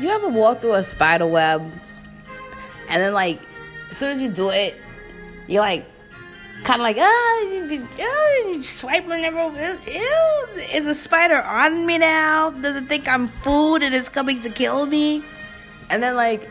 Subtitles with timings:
[0.00, 1.62] You ever walk through a spider web
[2.88, 3.40] and then like
[3.90, 4.74] as soon as you do it,
[5.46, 5.84] you're like
[6.64, 9.38] kind of like ah, you, uh, you swipe whenever.
[9.38, 12.50] Ew, is a spider on me now?
[12.50, 15.22] Does it think I'm food and it's coming to kill me?
[15.90, 16.48] And then like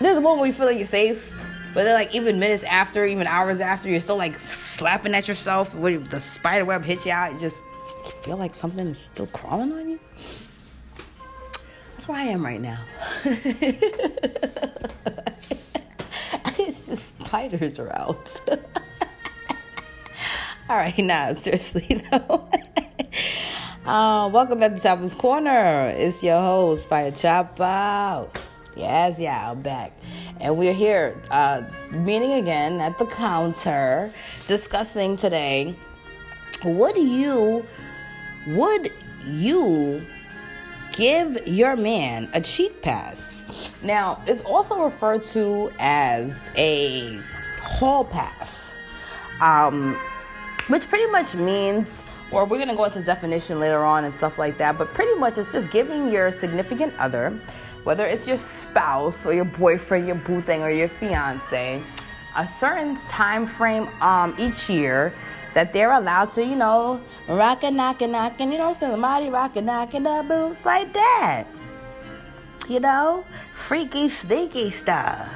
[0.00, 1.34] there's a moment where you feel like you're safe.
[1.74, 5.74] But then, like, even minutes after, even hours after, you're still like slapping at yourself.
[5.74, 7.62] When the spider web hits you out, you just
[8.04, 9.98] you feel like something is still crawling on you.
[12.08, 12.80] Where I am right now.
[16.58, 18.40] it's just spiders are out.
[20.70, 22.48] All right, now seriously though.
[23.84, 25.92] uh, welcome back to Chopper's Corner.
[25.94, 28.26] It's your host, Fire Chopper.
[28.74, 29.92] Yes, yeah, I'm back.
[30.40, 34.10] And we're here uh, meeting again at the counter,
[34.46, 35.74] discussing today
[36.64, 37.66] would you
[38.46, 38.90] would
[39.26, 40.00] you
[40.98, 43.72] give your man a cheat pass?
[43.82, 47.18] Now, it's also referred to as a
[47.62, 48.74] hall pass,
[49.40, 49.94] um,
[50.66, 54.58] which pretty much means, or we're gonna go into definition later on and stuff like
[54.58, 57.32] that, but pretty much it's just giving your significant other
[57.88, 61.80] whether it's your spouse or your boyfriend, your boo thing, or your fiance,
[62.36, 65.10] a certain time frame um, each year
[65.54, 69.28] that they're allowed to, you know, rock a knock a knock and you know, somebody
[69.30, 71.44] rock a knock the boots like that.
[72.68, 75.26] You know, freaky, sneaky stuff.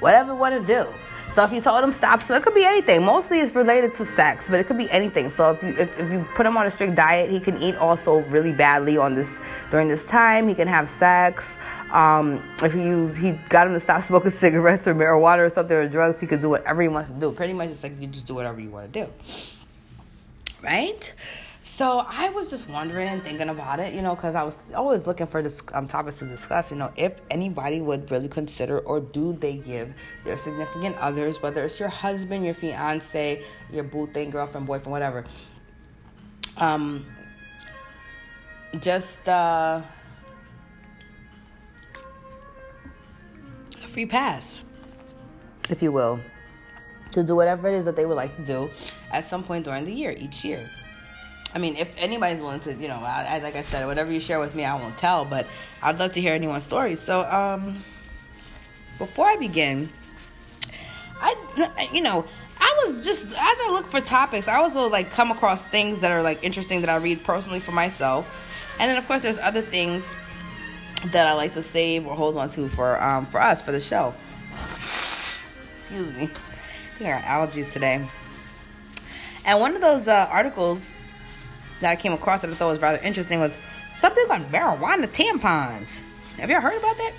[0.00, 0.86] Whatever you want to do.
[1.32, 3.04] So if you told him stop, so it could be anything.
[3.04, 5.30] Mostly it's related to sex, but it could be anything.
[5.30, 7.76] So if you if, if you put him on a strict diet, he can eat
[7.76, 9.28] also really badly on this
[9.70, 10.48] during this time.
[10.48, 11.44] He can have sex.
[11.92, 15.88] Um, if you he got him to stop smoking cigarettes or marijuana or something or
[15.88, 17.32] drugs, he could do whatever he wants to do.
[17.32, 19.12] Pretty much, it's like you just do whatever you want to do,
[20.62, 21.12] right?
[21.76, 25.06] So I was just wondering and thinking about it, you know, because I was always
[25.06, 26.70] looking for this um, topics to discuss.
[26.70, 29.92] You know, if anybody would really consider or do they give
[30.24, 35.24] their significant others, whether it's your husband, your fiance, your boo thing, girlfriend, boyfriend, whatever,
[36.56, 37.04] um,
[38.80, 39.82] just uh
[43.84, 44.64] a free pass,
[45.68, 46.18] if you will,
[47.12, 48.70] to do whatever it is that they would like to do
[49.10, 50.68] at some point during the year, each year.
[51.54, 54.20] I mean, if anybody's willing to, you know, I, I, like I said, whatever you
[54.20, 55.46] share with me, I won't tell, but
[55.82, 57.00] I'd love to hear anyone's stories.
[57.00, 57.82] So, um,
[58.98, 59.88] before I begin,
[61.20, 62.26] I, you know,
[62.58, 66.10] I was just as I look for topics, I also like come across things that
[66.10, 69.60] are like interesting that I read personally for myself, and then of course there's other
[69.60, 70.14] things
[71.06, 73.80] that I like to save or hold on to for um, for us for the
[73.80, 74.14] show.
[75.74, 76.28] Excuse me,
[77.00, 78.04] I got allergies today.
[79.46, 80.90] And one of those uh, articles
[81.80, 83.56] that I came across that I thought was rather interesting was
[83.88, 86.02] something on marijuana tampons.
[86.38, 87.12] Have y'all heard about that?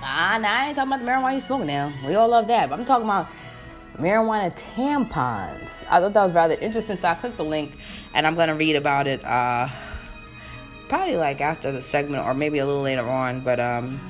[0.00, 1.92] Ah, nah, I ain't talking about the marijuana you smoking now.
[2.06, 3.26] We all love that, but I'm talking about
[3.98, 5.84] marijuana tampons.
[5.90, 7.72] I thought that was rather interesting, so I clicked the link
[8.14, 9.24] and I'm gonna read about it.
[9.24, 9.68] Uh,
[10.88, 14.00] probably like after the segment or maybe a little later on, but um,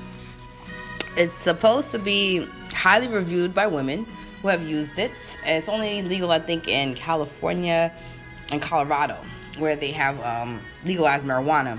[1.16, 4.06] it's supposed to be highly reviewed by women
[4.43, 5.10] who have used it.
[5.44, 7.93] It's only legal, I think, in California
[8.53, 9.16] and Colorado,
[9.59, 11.78] where they have um, legalized marijuana.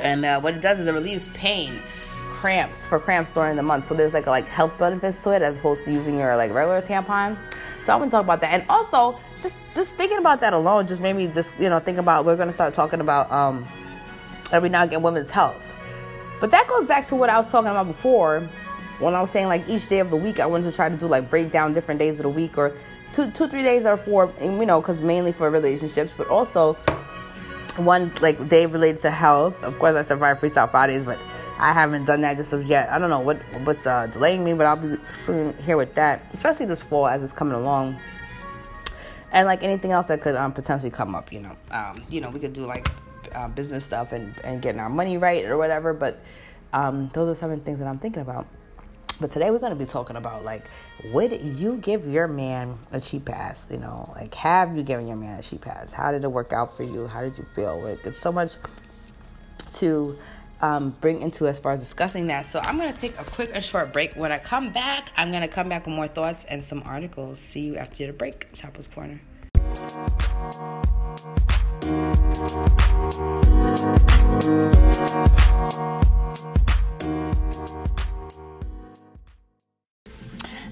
[0.00, 1.72] And uh, what it does is it relieves pain,
[2.30, 3.86] cramps for cramps during the month.
[3.86, 6.80] So there's like like health benefits to it as opposed to using your like regular
[6.80, 7.36] tampon.
[7.84, 8.52] So I'm gonna talk about that.
[8.52, 11.98] And also, just just thinking about that alone just made me just you know think
[11.98, 13.64] about we're gonna start talking about um,
[14.52, 15.62] every now and again women's health.
[16.40, 18.46] But that goes back to what I was talking about before
[18.98, 20.96] when I was saying like each day of the week I wanted to try to
[20.96, 22.72] do like break down different days of the week or
[23.12, 26.74] two two three days are for you know because mainly for relationships but also
[27.76, 29.62] one like day related to health.
[29.62, 31.18] Of course I survived Freestyle Fridays but
[31.58, 32.90] I haven't done that just as yet.
[32.90, 34.96] I don't know what what's uh, delaying me, but I'll be
[35.62, 37.96] here with that, especially this fall as it's coming along.
[39.32, 42.30] And like anything else that could um, potentially come up, you know, um, you know,
[42.30, 42.88] we could do like
[43.34, 45.92] uh, business stuff and, and getting our money right or whatever.
[45.94, 46.20] But
[46.72, 48.46] um, those are some of the things that I'm thinking about.
[49.20, 50.64] But today we're going to be talking about like,
[51.12, 53.66] would you give your man a cheap pass?
[53.70, 55.92] You know, like, have you given your man a cheap pass?
[55.92, 57.06] How did it work out for you?
[57.06, 57.80] How did you feel?
[57.80, 58.56] Like, it's so much
[59.74, 60.18] to
[60.60, 62.46] um, bring into as far as discussing that.
[62.46, 64.14] So I'm going to take a quick and short break.
[64.14, 67.38] When I come back, I'm going to come back with more thoughts and some articles.
[67.38, 68.52] See you after the break.
[68.52, 69.20] Chapel's Corner.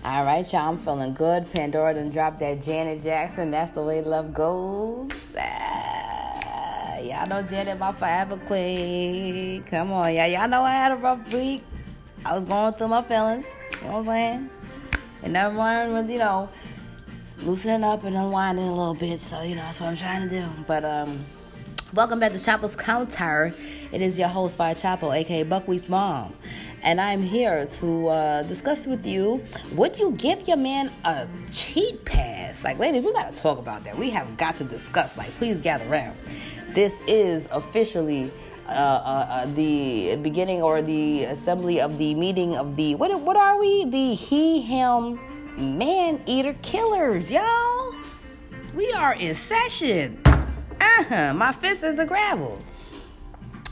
[0.06, 1.50] All right, y'all, I'm feeling good.
[1.50, 3.50] Pandora done dropped that Janet Jackson.
[3.50, 5.10] That's the way love goes.
[5.34, 9.62] Uh, Y'all know Janet, my forever queen.
[9.62, 10.26] Come on, y'all.
[10.26, 11.62] Y'all know I had a rough week.
[12.22, 13.46] I was going through my feelings.
[13.80, 14.50] You know what I'm saying?
[15.22, 16.50] And everyone was, you know,
[17.42, 19.20] loosening up and unwinding a little bit.
[19.20, 20.46] So, you know, that's what I'm trying to do.
[20.66, 21.24] But, um,
[21.94, 23.54] welcome back to Chapel's Counter.
[23.90, 26.34] It is your host, Fire Chapel, aka Buckwheat's mom
[26.84, 29.42] and I'm here to uh, discuss with you
[29.72, 32.62] would you give your man a cheat pass?
[32.62, 33.98] Like, ladies, we gotta talk about that.
[33.98, 35.16] We have got to discuss.
[35.16, 36.16] Like, please gather around.
[36.68, 38.30] This is officially
[38.68, 43.18] uh, uh, uh, the beginning or the assembly of the meeting of the what?
[43.20, 43.84] What are we?
[43.86, 45.18] The he him
[45.56, 47.94] man eater killers, y'all.
[48.74, 50.20] We are in session.
[50.26, 51.34] Uh huh.
[51.34, 52.62] My fist is the gravel.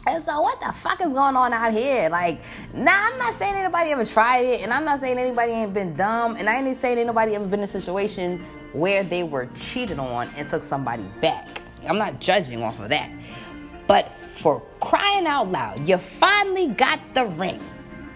[0.06, 2.08] And so, what the fuck is going on out here?
[2.08, 2.40] Like,
[2.74, 5.94] nah, I'm not saying anybody ever tried it, and I'm not saying anybody ain't been
[5.94, 9.98] dumb, and I ain't saying anybody ever been in a situation where they were cheated
[10.00, 11.46] on and took somebody back.
[11.88, 13.12] I'm not judging off of that.
[13.86, 17.60] But for crying out loud, you finally got the ring.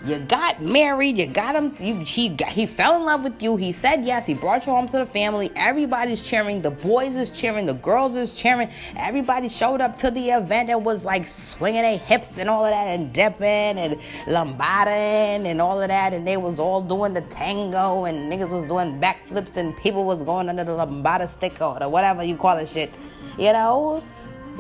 [0.07, 1.19] You got married.
[1.19, 1.75] You got him.
[1.81, 3.57] You, he got, he fell in love with you.
[3.57, 4.25] He said yes.
[4.25, 5.51] He brought you home to the family.
[5.57, 6.63] Everybody's cheering.
[6.63, 7.67] The boys is cheering.
[7.67, 8.71] The girls is cheering.
[8.97, 12.71] Everybody showed up to the event and was like swinging their hips and all of
[12.71, 13.99] that and dipping and
[14.29, 16.13] lambadaing and all of that.
[16.13, 20.23] And they was all doing the tango and niggas was doing backflips and people was
[20.23, 22.95] going under the lambada stick or whatever you call it shit.
[23.37, 24.05] You know,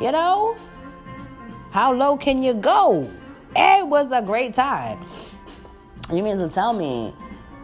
[0.01, 0.57] you know.
[1.71, 3.09] How low can you go?
[3.55, 4.99] It was a great time.
[6.13, 7.13] You mean to tell me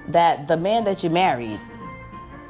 [0.09, 1.61] that the man that you married,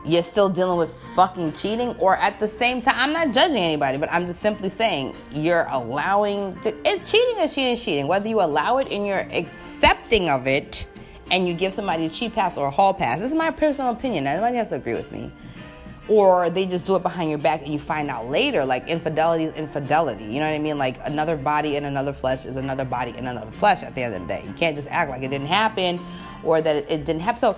[0.04, 1.94] you're still dealing with fucking cheating?
[1.98, 5.66] Or at the same time, I'm not judging anybody, but I'm just simply saying you're
[5.70, 8.08] allowing, to, it's cheating is cheating is cheating.
[8.08, 10.86] Whether you allow it and you're accepting of it
[11.30, 13.92] and you give somebody a cheat pass or a hall pass, this is my personal
[13.92, 14.24] opinion.
[14.24, 15.30] Nobody has to agree with me
[16.12, 19.44] or they just do it behind your back and you find out later like infidelity
[19.44, 20.24] is infidelity.
[20.24, 20.76] You know what i mean?
[20.76, 24.14] Like another body in another flesh is another body in another flesh at the end
[24.14, 24.44] of the day.
[24.46, 25.98] You can't just act like it didn't happen
[26.44, 27.38] or that it, didn't happen.
[27.38, 27.56] So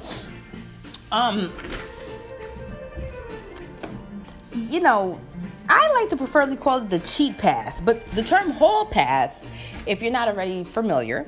[1.11, 1.53] um
[4.55, 5.21] you know
[5.69, 9.49] i like to preferably call it the cheat pass but the term hall pass
[9.85, 11.27] if you're not already familiar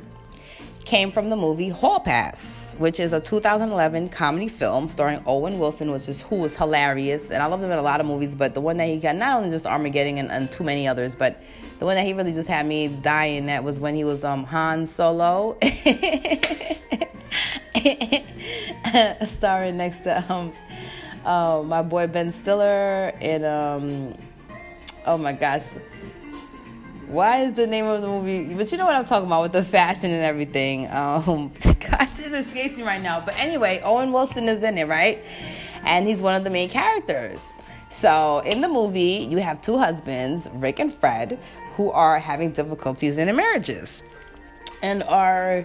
[0.86, 5.90] came from the movie hall pass which is a 2011 comedy film starring Owen Wilson,
[5.90, 8.34] which is who is hilarious, and I love him in a lot of movies.
[8.34, 11.14] But the one that he got, not only just Armageddon and, and too many others,
[11.14, 11.42] but
[11.78, 14.44] the one that he really just had me dying that was when he was um
[14.44, 15.58] Hansel,
[19.26, 20.52] starring next to um
[21.24, 24.14] uh, my boy Ben Stiller and um
[25.06, 25.64] oh my gosh
[27.08, 28.54] why is the name of the movie?
[28.54, 30.90] But you know what I'm talking about with the fashion and everything.
[30.90, 31.52] Um,
[31.90, 33.20] gosh, it escapes right now.
[33.20, 35.22] But anyway, Owen Wilson is in it, right?
[35.84, 37.44] And he's one of the main characters.
[37.90, 41.38] So in the movie, you have two husbands, Rick and Fred,
[41.76, 44.02] who are having difficulties in their marriages
[44.82, 45.64] and are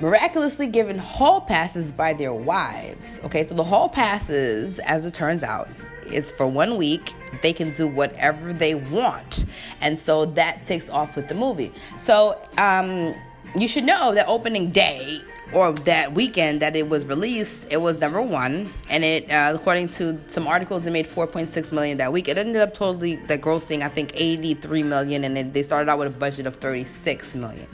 [0.00, 3.20] miraculously given hall passes by their wives.
[3.24, 5.68] Okay, so the hall passes, as it turns out,
[6.12, 7.12] is for one week.
[7.42, 9.44] They can do whatever they want.
[9.80, 11.72] And so that takes off with the movie.
[11.98, 13.14] So um,
[13.54, 15.20] you should know that opening day
[15.52, 19.88] or that weekend that it was released, it was number one, and it, uh, according
[19.88, 22.28] to some articles, it made 4.6 million that week.
[22.28, 25.98] It ended up totally the grossing, I think, 83 million, and it, they started out
[25.98, 27.66] with a budget of 36 million.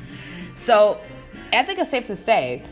[0.56, 1.00] So
[1.52, 2.62] I think it's safe to say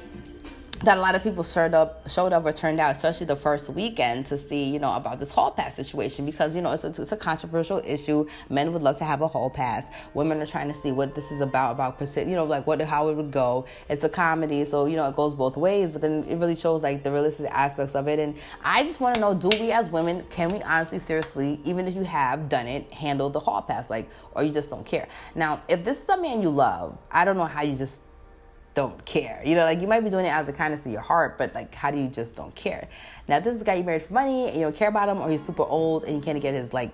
[0.83, 3.69] that a lot of people showed up, showed up or turned out, especially the first
[3.71, 6.89] weekend, to see you know about this hall pass situation because you know it's a,
[6.89, 8.27] it's a controversial issue.
[8.49, 9.89] Men would love to have a hall pass.
[10.15, 13.09] Women are trying to see what this is about, about you know like what how
[13.09, 13.67] it would go.
[13.91, 15.93] It's a comedy, so you know it goes both ways.
[15.93, 18.19] But then it really shows like the realistic aspects of it.
[18.19, 18.35] And
[18.65, 21.95] I just want to know: Do we as women can we honestly, seriously, even if
[21.95, 25.09] you have done it, handle the hall pass like, or you just don't care?
[25.35, 28.01] Now, if this is a man you love, I don't know how you just
[28.81, 29.43] don't care.
[29.45, 31.37] You know, like you might be doing it out of the kindness of your heart,
[31.39, 32.89] but like, how do you just don't care?
[33.29, 35.21] Now, this is a guy you married for money and you don't care about him,
[35.21, 36.91] or he's super old and you can't get his like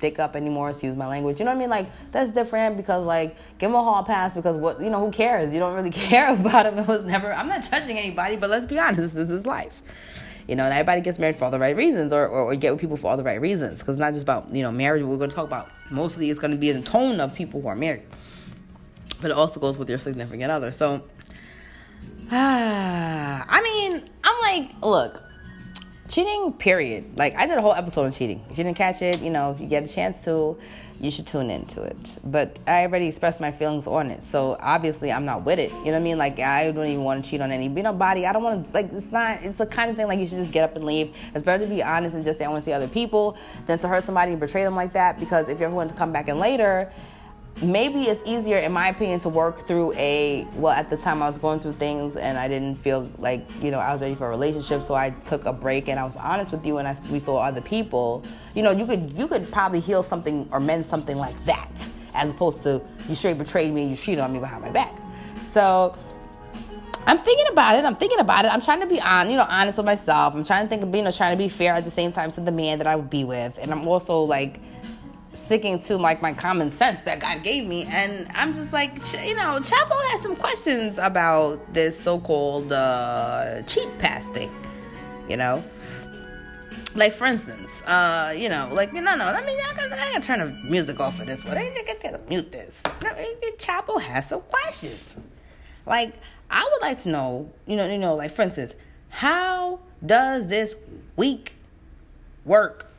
[0.00, 1.38] dick up anymore, excuse my language.
[1.38, 1.70] You know what I mean?
[1.70, 5.12] Like that's different because like give him a hall pass because what you know who
[5.12, 5.52] cares?
[5.52, 6.78] You don't really care about him.
[6.78, 7.32] It was never.
[7.32, 9.14] I'm not judging anybody, but let's be honest.
[9.14, 9.82] This is life.
[10.48, 12.72] You know, and everybody gets married for all the right reasons, or, or, or get
[12.72, 13.80] with people for all the right reasons.
[13.80, 15.02] Because not just about you know marriage.
[15.02, 17.62] We're going to talk about mostly it's going to be in the tone of people
[17.62, 18.02] who are married,
[19.22, 20.72] but it also goes with your significant other.
[20.72, 21.02] So
[22.32, 25.20] I mean, I'm like, look,
[26.08, 27.18] cheating, period.
[27.18, 28.40] Like I did a whole episode on cheating.
[28.48, 30.56] If you didn't catch it, you know, if you get a chance to,
[31.00, 32.18] you should tune into it.
[32.22, 35.72] But I already expressed my feelings on it, so obviously I'm not with it.
[35.72, 36.18] You know what I mean?
[36.18, 38.24] Like I don't even want to cheat on any body.
[38.24, 39.42] I don't want to like it's not.
[39.42, 41.12] It's the kind of thing like you should just get up and leave.
[41.34, 43.80] It's better to be honest and just say I want to see other people than
[43.80, 45.18] to hurt somebody and betray them like that.
[45.18, 46.92] Because if you ever want to come back in later
[47.62, 51.26] maybe it's easier in my opinion to work through a well at the time i
[51.26, 54.26] was going through things and i didn't feel like you know i was ready for
[54.26, 56.96] a relationship so i took a break and i was honest with you and I,
[57.10, 60.86] we saw other people you know you could you could probably heal something or mend
[60.86, 64.38] something like that as opposed to you straight betrayed me and you cheated on me
[64.38, 64.94] behind my back
[65.52, 65.94] so
[67.06, 67.84] I'm thinking about it.
[67.84, 68.48] I'm thinking about it.
[68.48, 70.34] I'm trying to be on, you know, honest with myself.
[70.34, 72.30] I'm trying to think of, you know, trying to be fair at the same time
[72.32, 73.58] to the man that I would be with.
[73.60, 74.60] And I'm also like
[75.32, 78.94] sticking to like my common sense that God gave me, and I'm just like,
[79.24, 84.50] you know, Chapo has some questions about this so-called uh, cheat pass thing,
[85.28, 85.62] you know.
[86.96, 89.12] Like for instance, uh, you know, like no, no.
[89.12, 91.56] I mean, I gotta, I gotta turn the music off for this one.
[91.56, 91.70] I
[92.02, 92.82] gotta mute this.
[93.02, 93.10] No,
[93.58, 95.16] Chapo has some questions.
[95.86, 96.14] Like
[96.50, 98.74] I would like to know, you know, you know, like for instance,
[99.08, 100.74] how does this
[101.16, 101.54] week
[102.44, 102.89] work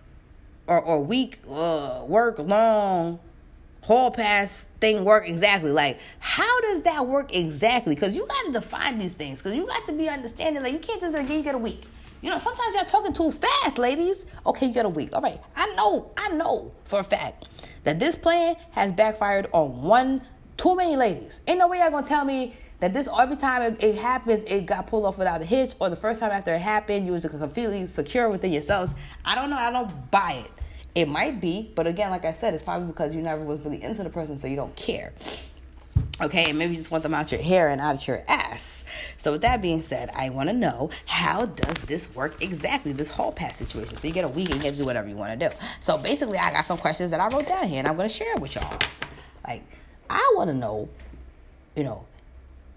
[0.68, 3.20] or, or week uh, work long
[3.82, 5.72] hall pass thing work exactly?
[5.72, 7.96] Like, how does that work exactly?
[7.96, 9.40] Because you got to define these things.
[9.40, 10.64] Because you got to be understanding.
[10.64, 11.84] Like, you can't just like, you get a week.
[12.22, 14.26] You know, sometimes y'all talking too fast, ladies.
[14.46, 15.10] Okay, you get a week.
[15.14, 15.42] All right.
[15.56, 17.48] I know, I know for a fact
[17.84, 20.22] that this plan has backfired on one,
[20.56, 21.42] too many ladies.
[21.48, 24.66] Ain't no way y'all gonna tell me that this every time it, it, happens, it
[24.66, 27.26] got pulled off without a hitch, or the first time after it happened, you was
[27.26, 28.94] completely secure within yourselves.
[29.24, 29.58] I don't know.
[29.58, 30.52] I don't buy it.
[30.94, 33.82] It might be, but again, like I said, it's probably because you never was really
[33.82, 35.14] into the person, so you don't care.
[36.20, 38.24] Okay, and maybe you just want them out of your hair and out of your
[38.28, 38.84] ass.
[39.18, 42.92] So with that being said, I want to know how does this work exactly?
[42.92, 43.96] This hall pass situation.
[43.96, 45.56] So you get a week and you do whatever you want to do.
[45.80, 48.14] So basically, I got some questions that I wrote down here, and I'm going to
[48.14, 48.78] share with y'all.
[49.48, 49.64] Like,
[50.10, 50.90] I want to know,
[51.76, 52.06] you know,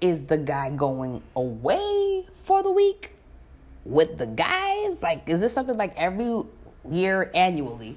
[0.05, 3.13] is the guy going away for the week
[3.87, 5.01] with the guys?
[5.01, 6.43] Like, is this something like every
[6.91, 7.97] year annually?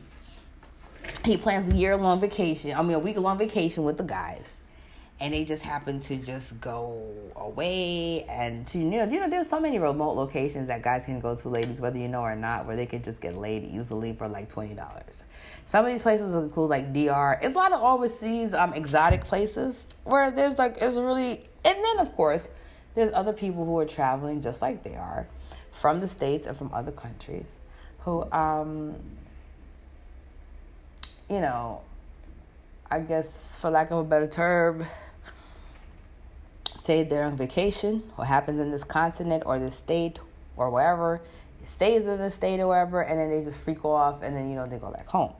[1.26, 4.62] He plans a year long vacation, I mean, a week long vacation with the guys.
[5.20, 7.04] And they just happen to just go
[7.36, 11.20] away and to you know you know there's so many remote locations that guys can
[11.20, 14.14] go to ladies whether you know or not where they could just get laid easily
[14.14, 15.24] for like twenty dollars.
[15.66, 17.40] Some of these places include like DR.
[17.42, 22.00] It's a lot of overseas um exotic places where there's like it's really and then,
[22.00, 22.48] of course,
[22.96, 25.28] there's other people who are traveling just like they are
[25.72, 27.58] from the States and from other countries
[28.00, 28.96] who, um,
[31.30, 31.82] you know,
[32.90, 34.86] I guess for lack of a better term,
[36.80, 40.22] say they're on vacation, what happens in this continent or this state
[40.56, 41.20] or wherever,
[41.66, 44.56] stays in the state or wherever, and then they just freak off and then, you
[44.56, 45.34] know, they go back home.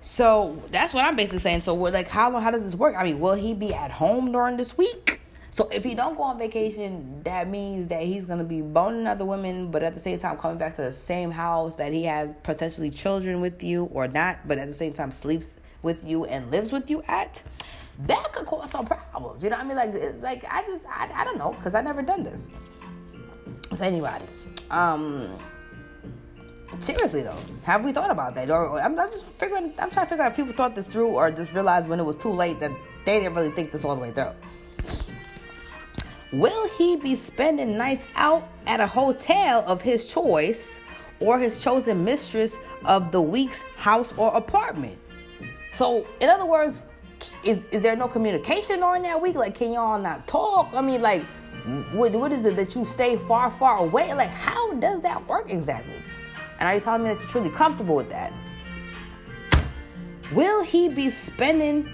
[0.00, 1.62] So that's what I'm basically saying.
[1.62, 2.94] So, like, how long, how does this work?
[2.96, 5.17] I mean, will he be at home during this week?
[5.50, 9.24] So if he don't go on vacation, that means that he's gonna be boning other
[9.24, 12.30] women, but at the same time coming back to the same house that he has
[12.42, 16.50] potentially children with you or not, but at the same time sleeps with you and
[16.50, 17.42] lives with you at.
[18.00, 19.42] That could cause some problems.
[19.42, 19.76] You know what I mean?
[19.76, 22.48] Like, like I just I, I don't know because I never done this
[23.70, 24.24] with anybody.
[24.70, 25.36] Um,
[26.82, 28.50] seriously though, have we thought about that?
[28.50, 29.72] Or I'm, I'm just figuring.
[29.78, 32.04] I'm trying to figure out if people thought this through or just realized when it
[32.04, 32.70] was too late that
[33.04, 34.32] they didn't really think this all the way through.
[36.32, 40.78] Will he be spending nights out at a hotel of his choice
[41.20, 44.98] or his chosen mistress of the week's house or apartment?
[45.70, 46.82] So, in other words,
[47.44, 49.36] is, is there no communication during that week?
[49.36, 50.68] Like, can y'all not talk?
[50.74, 51.22] I mean, like,
[51.92, 54.12] what, what is it that you stay far, far away?
[54.12, 55.94] Like, how does that work exactly?
[56.60, 58.32] And are you telling me that you're truly comfortable with that?
[60.32, 61.90] Will he be spending,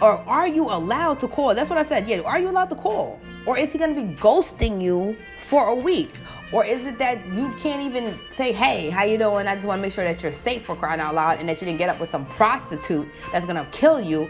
[0.00, 1.54] or are you allowed to call?
[1.54, 2.08] That's what I said.
[2.08, 3.20] Yeah, are you allowed to call?
[3.48, 6.12] Or is he going to be ghosting you for a week?
[6.52, 9.46] Or is it that you can't even say, hey, how you doing?
[9.46, 11.58] I just want to make sure that you're safe for crying out loud and that
[11.58, 14.26] you didn't get up with some prostitute that's going to kill you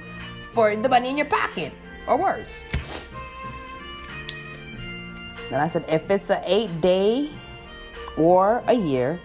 [0.53, 1.73] for the money in your pocket
[2.07, 2.65] or worse.
[5.51, 7.29] Then I said, if it's an eight day
[8.17, 9.19] or a year,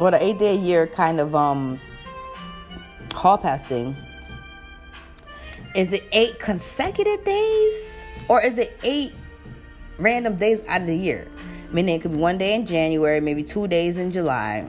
[0.00, 1.78] or the eight day a year kind of um
[3.14, 3.94] hall pass thing,
[5.76, 7.91] is it eight consecutive days?
[8.32, 9.12] Or is it eight
[9.98, 11.28] random days out of the year?
[11.70, 14.66] Meaning it could be one day in January, maybe two days in July,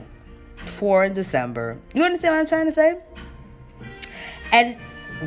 [0.56, 1.78] four in December.
[1.94, 2.98] You understand what I'm trying to say?
[4.52, 4.76] And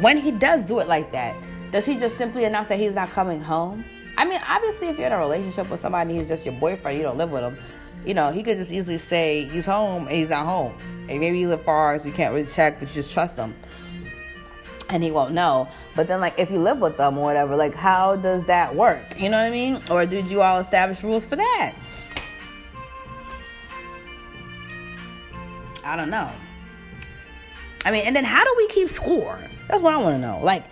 [0.03, 1.35] when he does do it like that,
[1.71, 3.83] does he just simply announce that he's not coming home?
[4.19, 7.03] I mean, obviously, if you're in a relationship with somebody who's just your boyfriend, you
[7.05, 7.57] don't live with him,
[8.05, 10.77] you know, he could just easily say he's home and he's not home.
[11.09, 13.55] And maybe he live far, so you can't really check, but you just trust him.
[14.89, 15.67] And he won't know.
[15.95, 19.01] But then, like, if you live with them or whatever, like, how does that work?
[19.17, 19.81] You know what I mean?
[19.91, 21.73] Or did you all establish rules for that?
[25.83, 26.29] I don't know.
[27.85, 29.39] I mean, and then how do we keep score?
[29.67, 30.39] That's what I want to know.
[30.41, 30.63] Like,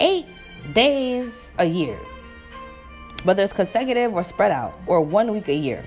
[0.00, 0.26] eight
[0.72, 1.98] days a year,
[3.24, 5.82] whether it's consecutive or spread out, or one week a year.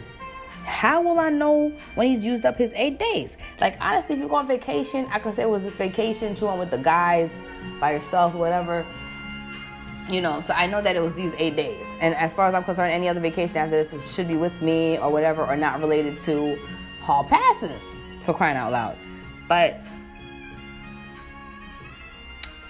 [0.63, 3.37] How will I know when he's used up his eight days?
[3.59, 6.59] Like, honestly, if you go on vacation, I could say it was this vacation, chilling
[6.59, 7.35] with the guys
[7.79, 8.85] by yourself, whatever.
[10.09, 11.87] You know, so I know that it was these eight days.
[12.01, 14.97] And as far as I'm concerned, any other vacation after this should be with me
[14.97, 16.57] or whatever, or not related to
[17.01, 18.95] hall passes for crying out loud.
[19.47, 19.79] But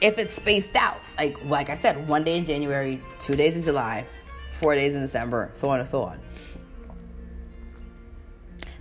[0.02, 3.64] if it's spaced out, like like I said, one day in January, two days in
[3.64, 4.06] July,
[4.52, 6.20] four days in December, so on and so on.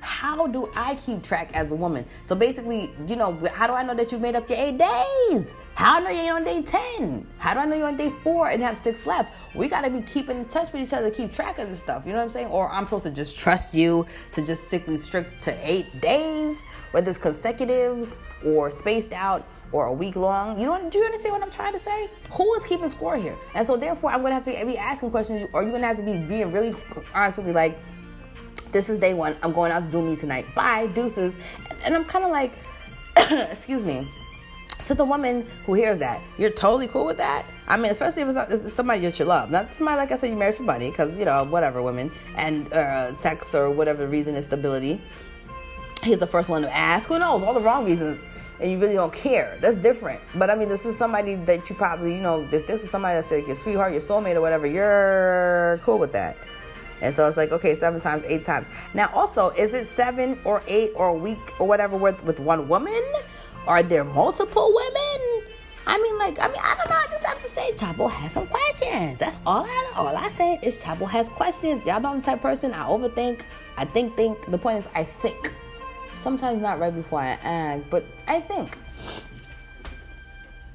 [0.08, 2.04] How do I keep track as a woman?
[2.24, 5.52] So basically, you know, how do I know that you made up your eight days?
[5.74, 7.26] How do I know you're on day 10?
[7.36, 9.32] How do I know you're on day four and have six left?
[9.54, 12.06] We got to be keeping in touch with each other, keep track of this stuff.
[12.06, 12.48] You know what I'm saying?
[12.48, 16.62] Or I'm supposed to just trust you to just strictly strict to eight days,
[16.92, 18.12] whether it's consecutive
[18.44, 20.58] or spaced out or a week long.
[20.58, 22.08] You know, do you understand what I'm trying to say?
[22.30, 23.36] Who is keeping score here?
[23.54, 26.02] And so therefore, I'm gonna have to be asking questions, or you're gonna have to
[26.02, 26.74] be being really
[27.14, 27.78] honest with me, like,
[28.72, 29.36] this is day one.
[29.42, 30.46] I'm going out to do me tonight.
[30.54, 31.36] Bye, deuces.
[31.84, 32.52] And I'm kind of like,
[33.50, 34.06] excuse me.
[34.80, 37.44] So the woman who hears that, you're totally cool with that.
[37.66, 40.30] I mean, especially if it's, it's somebody that you love, not somebody like I said
[40.30, 44.34] you married for money, because you know whatever women and uh, sex or whatever reason
[44.34, 45.00] is stability
[46.02, 47.08] he's the first one to ask.
[47.08, 47.42] Who knows?
[47.42, 48.24] All the wrong reasons,
[48.60, 49.56] and you really don't care.
[49.60, 50.20] That's different.
[50.34, 53.16] But I mean, this is somebody that you probably, you know, if this is somebody
[53.16, 56.36] that's like your sweetheart, your soulmate, or whatever, you're cool with that.
[57.00, 58.68] And so it's like, okay, seven times, eight times.
[58.94, 62.68] Now, also, is it seven or eight or a week or whatever with, with one
[62.68, 63.02] woman?
[63.66, 65.44] Are there multiple women?
[65.86, 66.96] I mean, like, I mean, I don't know.
[66.96, 69.18] I just have to say, Chapo has some questions.
[69.18, 71.86] That's all I all I say is Chapo has questions.
[71.86, 73.42] Y'all know I'm the type person I overthink.
[73.76, 74.44] I think, think.
[74.50, 75.52] The point is, I think.
[76.20, 78.76] Sometimes not right before I act, but I think.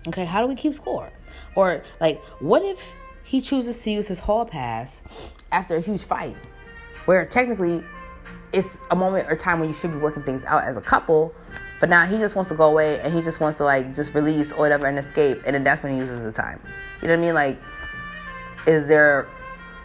[0.08, 1.12] Okay, how do we keep score?
[1.56, 6.36] Or like, what if he chooses to use his hall pass after a huge fight,
[7.06, 7.84] where technically
[8.52, 11.34] it's a moment or time when you should be working things out as a couple,
[11.80, 14.14] but now he just wants to go away and he just wants to like just
[14.14, 16.60] release or whatever and escape, and then that's when he uses the time.
[17.02, 17.34] You know what I mean?
[17.34, 17.62] Like,
[18.68, 19.30] is there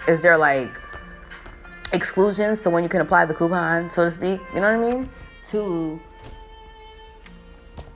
[0.08, 0.70] is there like
[1.92, 4.40] exclusions to when you can apply the coupon, so to speak?
[4.54, 5.08] You know what I mean?
[5.50, 6.00] to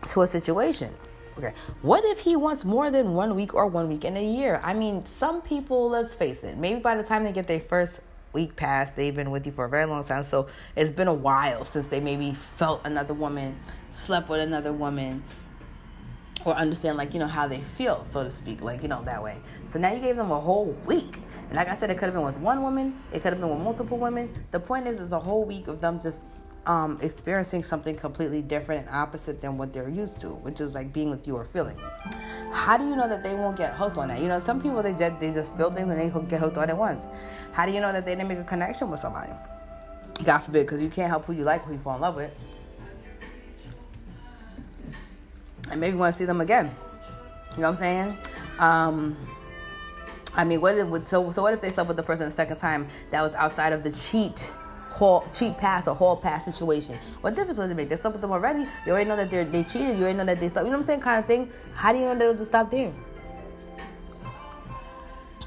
[0.09, 0.93] to a situation.
[1.83, 4.61] What if he wants more than one week or one week in a year?
[4.63, 8.01] I mean, some people, let's face it, maybe by the time they get their first
[8.33, 10.25] week past, they've been with you for a very long time.
[10.25, 13.59] So it's been a while since they maybe felt another woman,
[13.91, 15.23] slept with another woman,
[16.45, 19.23] or understand like you know how they feel so to speak like you know that
[19.23, 22.07] way so now you gave them a whole week and like i said it could
[22.07, 24.99] have been with one woman it could have been with multiple women the point is
[24.99, 26.25] it's a whole week of them just
[26.67, 30.93] um, experiencing something completely different and opposite than what they're used to, which is like
[30.93, 31.77] being with you or feeling.
[32.53, 34.21] How do you know that they won't get hooked on that?
[34.21, 36.71] You know, some people they just, they just feel things and they get hooked on
[36.71, 37.09] it once.
[37.53, 39.33] How do you know that they didn't make a connection with somebody?
[40.25, 42.33] God forbid, because you can't help who you like, who you fall in love with,
[45.71, 46.71] and maybe want to see them again.
[47.57, 48.17] You know what I'm saying?
[48.59, 49.17] Um,
[50.37, 51.31] I mean, what if so?
[51.31, 53.83] So what if they slept with the person the second time that was outside of
[53.83, 54.53] the cheat?
[54.93, 56.97] Hall, cheat pass or hall pass situation.
[57.21, 57.89] What difference does it make?
[57.89, 58.65] They slept with them already.
[58.87, 59.97] You already know that they they cheated.
[59.97, 60.67] You already know that they slept.
[60.67, 61.01] You know what I'm saying?
[61.01, 61.51] Kind of thing.
[61.75, 62.93] How do you know that it was stop there?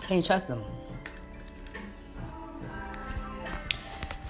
[0.02, 0.64] Can you trust them?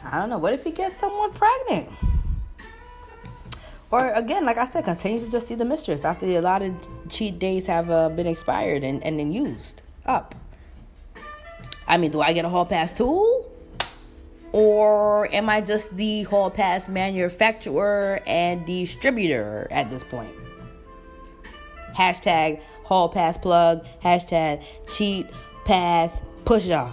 [0.05, 0.37] I don't know.
[0.37, 1.89] What if he gets someone pregnant?
[3.91, 6.75] Or again, like I said, continue to just see the mischief after the allotted
[7.09, 10.33] cheat days have uh, been expired and, and then used up.
[11.87, 13.45] I mean, do I get a hall pass too?
[14.57, 20.33] Or am I just the hall pass manufacturer and distributor at this point?
[21.93, 24.63] Hashtag hall pass plug, hashtag
[24.95, 25.27] cheat
[25.65, 26.89] pass pusher.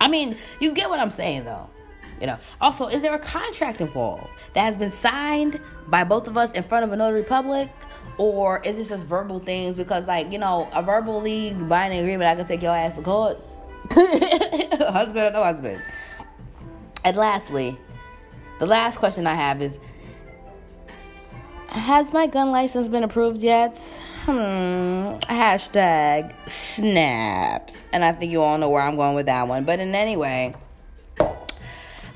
[0.00, 1.68] I mean, you get what I'm saying though.
[2.22, 2.38] You know.
[2.58, 6.62] Also, is there a contract involved that has been signed by both of us in
[6.62, 7.68] front of a notary public?
[8.16, 9.76] Or is this just verbal things?
[9.76, 13.36] Because like, you know, a verbally binding agreement I can take your ass to court.
[13.92, 15.82] husband or no husband.
[17.06, 17.78] And lastly,
[18.58, 19.78] the last question I have is
[21.68, 23.78] Has my gun license been approved yet?
[24.24, 25.14] Hmm.
[25.30, 27.84] Hashtag snaps.
[27.92, 29.62] And I think you all know where I'm going with that one.
[29.62, 30.56] But in any way,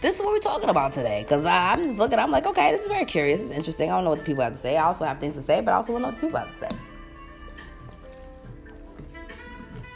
[0.01, 1.23] this is what we're talking about today.
[1.23, 3.41] Because I'm just looking, I'm like, okay, this is very curious.
[3.43, 3.93] It's interesting.
[3.93, 4.77] I don't know what the people have to say.
[4.77, 6.41] I also have things to say, but I also want to know what the people
[6.41, 6.69] have to say.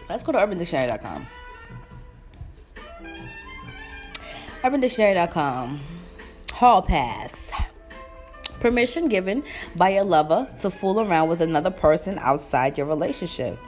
[0.08, 1.26] Let's go to urbandictionary.com.
[4.64, 5.78] Urbandictionary.com.
[6.54, 7.52] Hall pass.
[8.60, 9.44] Permission given
[9.76, 13.58] by your lover to fool around with another person outside your relationship.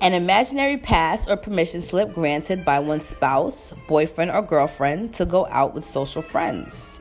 [0.00, 5.44] An imaginary pass or permission slip granted by one's spouse, boyfriend, or girlfriend to go
[5.50, 6.98] out with social friends.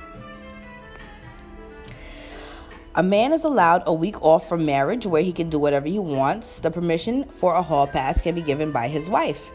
[2.95, 5.99] A man is allowed a week off from marriage where he can do whatever he
[5.99, 6.59] wants.
[6.59, 9.51] The permission for a hall pass can be given by his wife.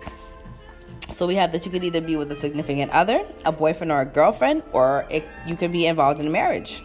[1.14, 4.00] So we have that you could either be with a significant other, a boyfriend or
[4.00, 6.82] a girlfriend, or it, you could be involved in a marriage.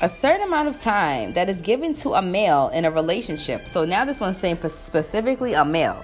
[0.00, 3.68] A certain amount of time that is given to a male in a relationship.
[3.68, 6.02] So now this one's saying specifically a male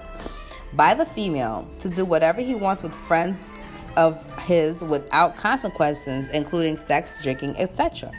[0.73, 3.51] by the female to do whatever he wants with friends
[3.97, 8.11] of his without consequences, including sex, drinking, etc.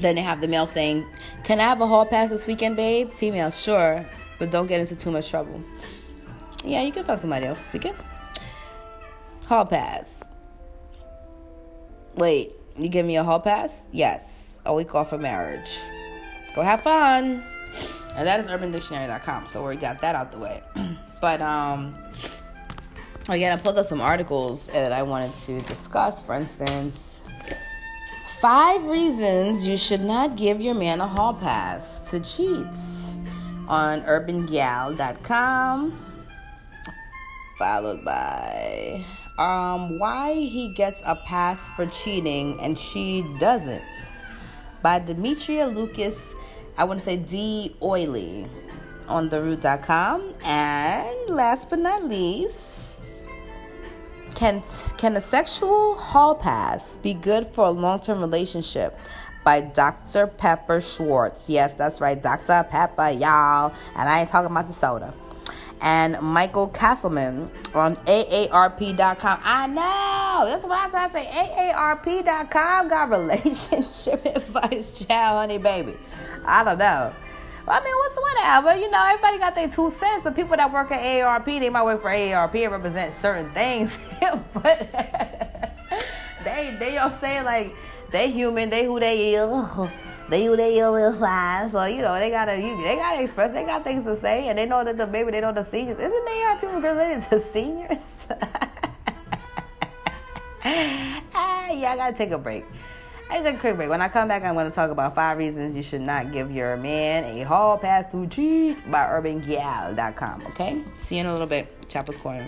[0.00, 1.06] Then they have the male saying,
[1.44, 3.12] Can I have a hall pass this weekend, babe?
[3.12, 4.04] Female, sure,
[4.40, 5.62] but don't get into too much trouble.
[6.64, 7.96] Yeah, you can fuck somebody else this weekend.
[9.46, 10.22] Hall pass.
[12.16, 13.82] Wait, you give me a hall pass?
[13.92, 14.58] Yes.
[14.66, 15.78] A week off of marriage.
[16.54, 17.42] Go have fun.
[18.16, 19.46] And that is urbandictionary.com.
[19.46, 20.62] So we got that out the way.
[21.20, 21.94] but um
[23.28, 26.20] again, I pulled up some articles that I wanted to discuss.
[26.20, 27.20] For instance,
[28.40, 32.66] five reasons you should not give your man a hall pass to cheat
[33.68, 35.92] on urbangal.com,
[37.60, 39.04] followed by
[39.36, 43.82] um, why he gets a pass for cheating and she doesn't
[44.82, 46.32] by Demetria Lucas.
[46.78, 48.48] I want to say D'Oyley
[49.08, 50.32] on theroot.com.
[50.42, 53.28] And last but not least,
[54.36, 54.62] can
[54.96, 58.98] can a sexual hall pass be good for a long-term relationship?
[59.44, 60.26] By Dr.
[60.26, 61.48] Pepper Schwartz.
[61.48, 62.66] Yes, that's right, Dr.
[62.70, 63.74] Pepper, y'all.
[63.96, 65.14] And I ain't talking about the soda
[65.82, 69.40] and Michael Castleman on AARP.com.
[69.42, 70.50] I know.
[70.50, 71.00] That's what I said.
[71.00, 75.94] I say AARP.com got relationship advice, child, honey, baby.
[76.44, 77.12] I don't know.
[77.68, 78.80] I mean, what's whatever?
[78.80, 80.24] You know, everybody got their two cents.
[80.24, 83.96] The people that work at AARP, they might work for AARP and represent certain things,
[84.54, 84.88] but
[86.44, 87.44] they, they, you know saying?
[87.44, 87.72] Like,
[88.10, 89.88] they human, they who they is.
[90.30, 91.68] They who they with fine.
[91.68, 93.50] So you know they gotta you, they gotta express.
[93.50, 95.98] They got things to say, and they know that the maybe they know the seniors.
[95.98, 98.26] Isn't they have people related to seniors?
[100.64, 102.64] ah, yeah, I gotta take a break.
[103.30, 103.90] I take a quick break.
[103.90, 106.76] When I come back, I'm to talk about five reasons you should not give your
[106.76, 110.42] man a hall pass to cheat by urbangal.com.
[110.48, 110.82] Okay?
[110.98, 111.72] See you in a little bit.
[111.88, 112.46] Chapel's Corner.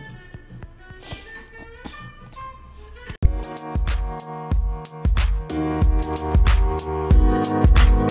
[8.02, 8.08] All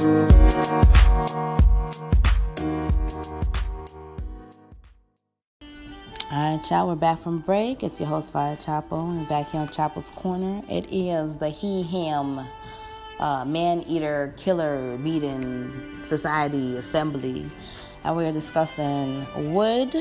[6.31, 7.83] right, y'all, we're back from break.
[7.83, 10.61] It's your host, Fire Chapel, and back here on Chapel's Corner.
[10.69, 12.39] It is the He Him
[13.19, 15.69] uh, Man Eater Killer Meeting
[16.05, 17.45] Society Assembly,
[18.05, 19.93] and we're discussing would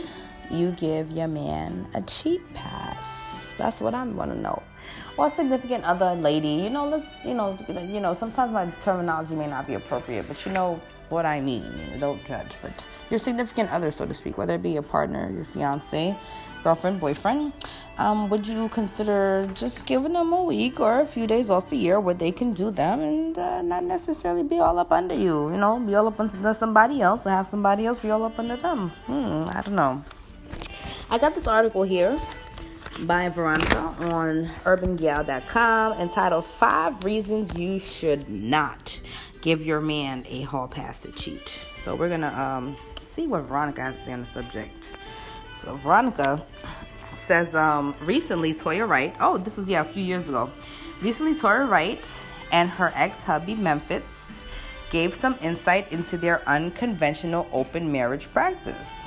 [0.53, 3.57] you give your man a cheat pass?
[3.59, 4.63] That's what I want to know.
[5.21, 9.35] Or a significant other lady, you know, let's, you know, you know, sometimes my terminology
[9.35, 10.81] may not be appropriate, but you know
[11.11, 11.63] what I mean.
[11.99, 12.73] Don't judge, but
[13.11, 16.17] your significant other, so to speak, whether it be your partner, your fiance,
[16.65, 17.53] girlfriend, boyfriend,
[17.99, 21.77] um, would you consider just giving them a week or a few days off a
[21.77, 25.51] year where they can do them and uh, not necessarily be all up under you?
[25.51, 28.39] You know, be all up under somebody else or have somebody else be all up
[28.39, 28.89] under them.
[29.05, 30.03] Hmm, I don't know.
[31.11, 32.19] I got this article here
[33.07, 39.01] by Veronica on urbangal.com entitled Five Reasons You Should Not
[39.41, 41.49] Give Your Man a Hall Pass to Cheat.
[41.49, 44.97] So we're going to um, see what Veronica has to say on the subject.
[45.59, 46.45] So Veronica
[47.17, 50.51] says um, recently Toya Wright, oh, this was yeah a few years ago.
[51.03, 54.31] Recently, Toya Wright and her ex-hubby Memphis
[54.91, 59.03] gave some insight into their unconventional open marriage practice.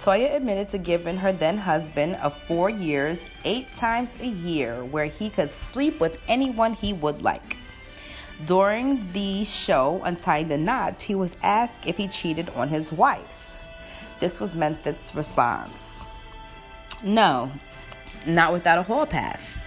[0.00, 5.04] Toya admitted to giving her then husband of four years eight times a year where
[5.04, 7.58] he could sleep with anyone he would like.
[8.46, 13.60] During the show Untying the Knot, he was asked if he cheated on his wife.
[14.20, 16.02] This was Memphis' response
[17.04, 17.50] No,
[18.26, 19.58] not without a hall pass.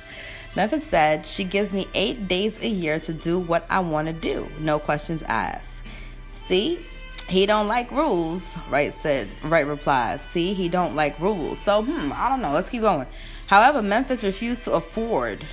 [0.55, 4.13] Memphis said, She gives me eight days a year to do what I want to
[4.13, 5.83] do, no questions asked.
[6.31, 6.79] See,
[7.27, 8.93] He don't like rules, right?
[8.93, 10.21] Said Wright replies.
[10.21, 11.59] See, he don't like rules.
[11.59, 12.51] So, hmm, I don't know.
[12.51, 13.07] Let's keep going.
[13.47, 15.45] However, Memphis refused to afford,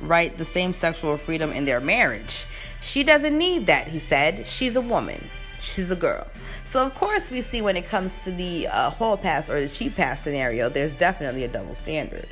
[0.00, 2.46] right, the same sexual freedom in their marriage.
[2.80, 4.46] She doesn't need that, he said.
[4.46, 5.22] She's a woman.
[5.60, 6.26] She's a girl.
[6.64, 9.68] So of course we see when it comes to the uh, hall pass or the
[9.68, 12.26] cheap pass scenario, there's definitely a double standard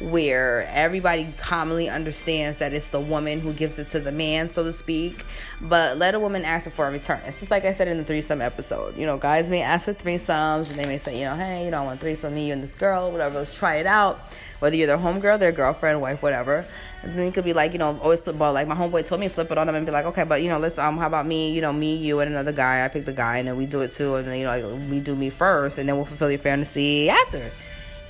[0.00, 4.64] where everybody commonly understands that it's the woman who gives it to the man, so
[4.64, 5.24] to speak.
[5.60, 7.20] But let a woman ask for a return.
[7.26, 8.96] It's just like I said in the threesome episode.
[8.96, 11.70] You know, guys may ask for threesomes and they may say, you know, hey, you
[11.70, 13.38] know, I want threesome, me, you, and this girl, whatever.
[13.38, 14.18] Let's try it out.
[14.58, 16.64] Whether you're their homegirl, their girlfriend, wife, whatever.
[17.02, 18.54] And then it could be like, you know, always ball.
[18.54, 20.48] Like my homeboy told me, flip it on them and be like, okay, but you
[20.48, 21.52] know, let's um, how about me?
[21.52, 22.84] You know, me, you, and another guy.
[22.84, 24.90] I pick the guy, and then we do it too, and then you know, like,
[24.90, 27.50] we do me first, and then we'll fulfill your fantasy after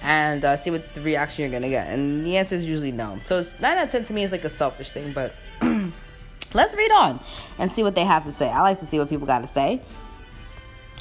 [0.04, 1.88] and uh, see what the reaction you're gonna get.
[1.88, 3.18] And the answer is usually no.
[3.24, 5.32] So it's nine out of ten to me is like a selfish thing, but
[6.54, 7.18] let's read on
[7.58, 8.50] and see what they have to say.
[8.50, 9.80] I like to see what people got to say.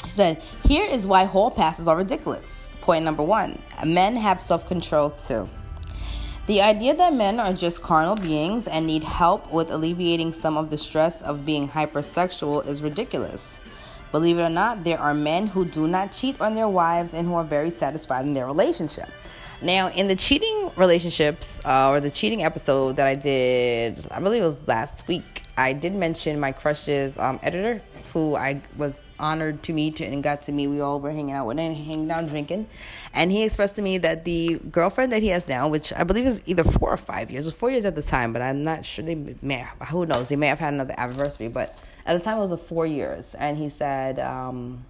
[0.03, 5.11] She said, "Here is why hall passes are ridiculous." Point number one: Men have self-control
[5.11, 5.47] too.
[6.47, 10.69] The idea that men are just carnal beings and need help with alleviating some of
[10.69, 13.59] the stress of being hypersexual is ridiculous.
[14.13, 17.28] Believe it or not, there are men who do not cheat on their wives and
[17.28, 19.10] who are very satisfied in their relationship.
[19.60, 24.43] Now, in the cheating relationships uh, or the cheating episode that I did, I believe
[24.43, 27.82] it was last week, I did mention my crush's um, editor,
[28.13, 30.67] who I was honored to meet and got to meet.
[30.67, 32.67] We all were hanging out with and hanging out drinking.
[33.15, 36.28] And he expressed to me that the girlfriend that he has now, which I believe
[36.28, 38.86] is either four or five years, or four years at the time, but I'm not
[38.86, 42.23] sure they may have, who knows, they may have had another anniversary, but at the
[42.23, 44.83] time, it was a four years, and he said um,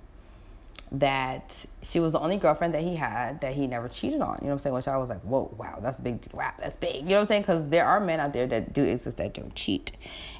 [0.91, 4.38] that she was the only girlfriend that he had that he never cheated on.
[4.41, 4.76] You know what I'm saying?
[4.76, 6.26] Which I was like, whoa, wow, that's big.
[6.34, 6.97] Wow, that's big.
[6.97, 7.41] You know what I'm saying?
[7.43, 9.91] Because there are men out there that do exist that don't cheat.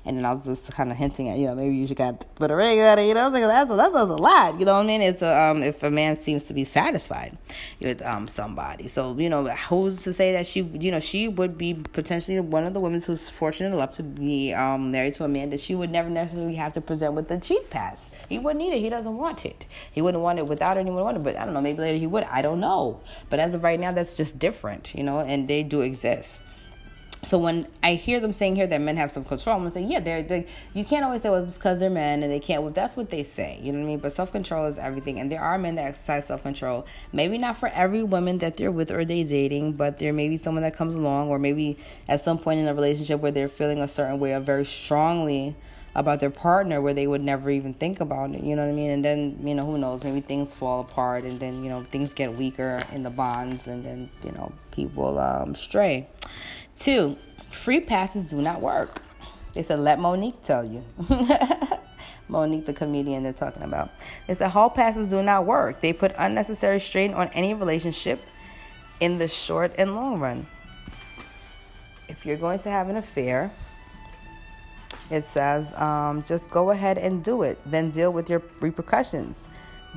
[0.06, 2.26] And then I was just kind of hinting at, you know, maybe you should got
[2.36, 3.08] put a ring on it.
[3.08, 4.60] You know, I was like, that's a, that's, a lot.
[4.60, 5.02] You know what I mean?
[5.02, 7.38] It's a, um, if a man seems to be satisfied
[7.82, 8.88] with um somebody.
[8.88, 12.66] So you know, who's to say that she, you know, she would be potentially one
[12.66, 15.76] of the women who's fortunate enough to be um married to a man that she
[15.76, 18.12] would never necessarily have to present with the cheat pass.
[18.30, 18.80] He wouldn't need it.
[18.80, 19.66] He doesn't want it.
[19.92, 21.22] He wouldn't want it without anyone wanting.
[21.22, 21.24] it.
[21.24, 21.62] But I don't know.
[21.62, 22.24] Maybe later he would.
[22.26, 23.00] I don't know.
[23.30, 24.94] But as of right now, that's just different.
[24.96, 26.42] You know, and they do exist.
[27.26, 29.84] So when I hear them saying here that men have some control, I'm gonna say,
[29.84, 32.64] yeah, they're, they you can't always say, well, it's because they're men and they can't.
[32.64, 34.00] Well, that's what they say, you know what I mean?
[34.00, 36.86] But self control is everything, and there are men that exercise self control.
[37.14, 40.36] Maybe not for every woman that they're with or they're dating, but there may be
[40.36, 41.78] someone that comes along, or maybe
[42.10, 45.56] at some point in a relationship where they're feeling a certain way or very strongly
[45.96, 48.76] about their partner where they would never even think about it, you know what I
[48.76, 48.90] mean?
[48.90, 52.14] And then, you know, who knows, maybe things fall apart and then, you know, things
[52.14, 56.08] get weaker in the bonds and then, you know, people um, stray.
[56.84, 57.16] Two,
[57.50, 59.02] Free passes do not work.
[59.54, 60.84] They said, let Monique tell you.
[62.28, 63.90] Monique, the comedian they're talking about.
[64.28, 65.80] They said, hall passes do not work.
[65.80, 68.20] They put unnecessary strain on any relationship
[69.00, 70.46] in the short and long run.
[72.10, 73.50] If you're going to have an affair,
[75.10, 77.60] it says, um, just go ahead and do it.
[77.66, 79.48] Then deal with your repercussions.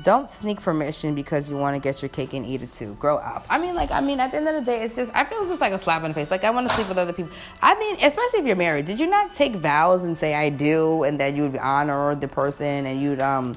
[0.03, 2.93] Don't sneak permission because you want to get your cake and eat it too.
[2.95, 3.45] Grow up.
[3.49, 5.39] I mean, like, I mean, at the end of the day, it's just, I feel
[5.39, 6.29] it's just like a slap in the face.
[6.29, 7.31] Like, I want to sleep with other people.
[7.63, 8.85] I mean, especially if you're married.
[8.85, 12.27] Did you not take vows and say, I do, and that you would honor the
[12.27, 13.55] person and you'd, um,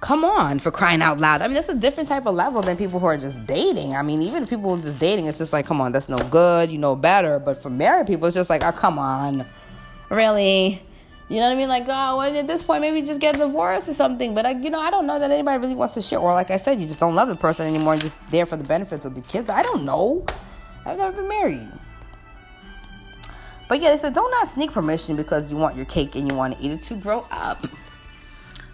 [0.00, 1.42] come on, for crying out loud.
[1.42, 3.96] I mean, that's a different type of level than people who are just dating.
[3.96, 6.70] I mean, even people who's just dating, it's just like, come on, that's no good.
[6.70, 7.38] You know better.
[7.38, 9.44] But for married people, it's just like, oh, come on.
[10.08, 10.82] Really?
[11.30, 11.68] You know what I mean?
[11.68, 14.34] Like, oh, well, at this point, maybe just get divorced or something.
[14.34, 16.18] But, I, you know, I don't know that anybody really wants to share.
[16.18, 18.64] Or, like I said, you just don't love the person anymore just there for the
[18.64, 19.48] benefits of the kids.
[19.48, 20.26] I don't know.
[20.84, 21.68] I've never been married.
[23.68, 26.34] But yeah, they said, don't not sneak permission because you want your cake and you
[26.34, 27.64] want to eat it to grow up.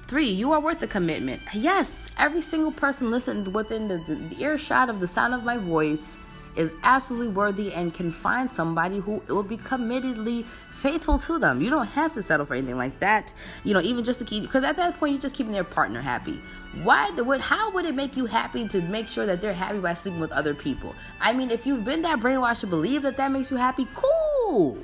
[0.09, 1.42] Three, you are worth the commitment.
[1.53, 5.59] Yes, every single person listening within the, the, the earshot of the sound of my
[5.59, 6.16] voice
[6.57, 11.61] is absolutely worthy and can find somebody who will be committedly faithful to them.
[11.61, 13.33] You don't have to settle for anything like that.
[13.64, 16.01] You know, even just to keep because at that point you're just keeping their partner
[16.01, 16.40] happy.
[16.83, 19.95] Why would how would it make you happy to make sure that they're happy by
[19.95, 20.95] sleeping with other people?
[21.21, 24.79] I mean, if you've been that brainwashed to believe that that makes you happy, cool.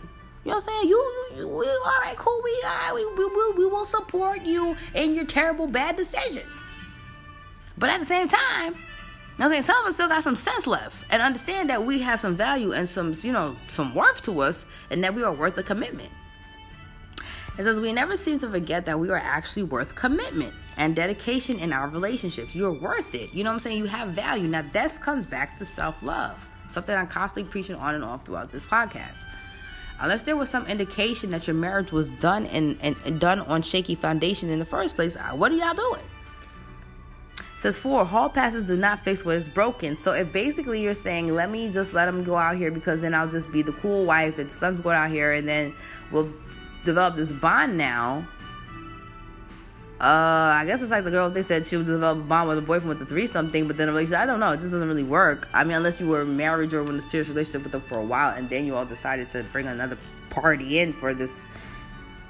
[0.44, 0.88] You know what I'm saying?
[0.88, 2.40] You, you, we, all right, cool.
[2.42, 6.42] We, uh, we, we, we, we will support you in your terrible bad decision.
[7.78, 8.74] But at the same time,
[9.38, 12.20] I'm saying some of us still got some sense left and understand that we have
[12.20, 15.56] some value and some, you know, some worth to us and that we are worth
[15.58, 16.10] a commitment.
[17.58, 21.58] It says we never seem to forget that we are actually worth commitment and dedication
[21.58, 22.54] in our relationships.
[22.54, 23.34] You're worth it.
[23.34, 23.78] You know what I'm saying?
[23.78, 24.48] You have value.
[24.48, 26.48] Now this comes back to self-love.
[26.68, 29.18] Something I'm constantly preaching on and off throughout this podcast.
[30.00, 33.62] Unless there was some indication that your marriage was done and, and, and done on
[33.62, 36.02] shaky foundation in the first place, uh, what are y'all doing?
[37.62, 39.96] Says four hall passes do not fix what is broken.
[39.96, 43.14] So if basically you're saying let me just let him go out here because then
[43.14, 45.72] I'll just be the cool wife that the son's going out here and then
[46.10, 46.28] we'll
[46.84, 48.24] develop this bond now.
[50.00, 52.58] Uh, I guess it's like the girl they said she would develop a bond with
[52.58, 54.18] a boyfriend with the three something, but then a relationship.
[54.18, 54.50] I don't know.
[54.50, 55.48] It just doesn't really work.
[55.54, 58.04] I mean, unless you were married or in a serious relationship with them for a
[58.04, 59.96] while, and then you all decided to bring another
[60.30, 61.48] party in for this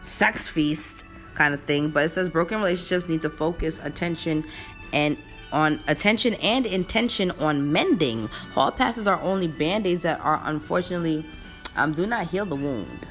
[0.02, 1.88] sex feast kind of thing.
[1.88, 4.44] But it says broken relationships need to focus attention
[4.92, 5.16] and
[5.52, 8.26] on attention and intention on mending.
[8.54, 11.24] Hall passes are only band-aids that are unfortunately
[11.76, 13.06] um, do not heal the wound.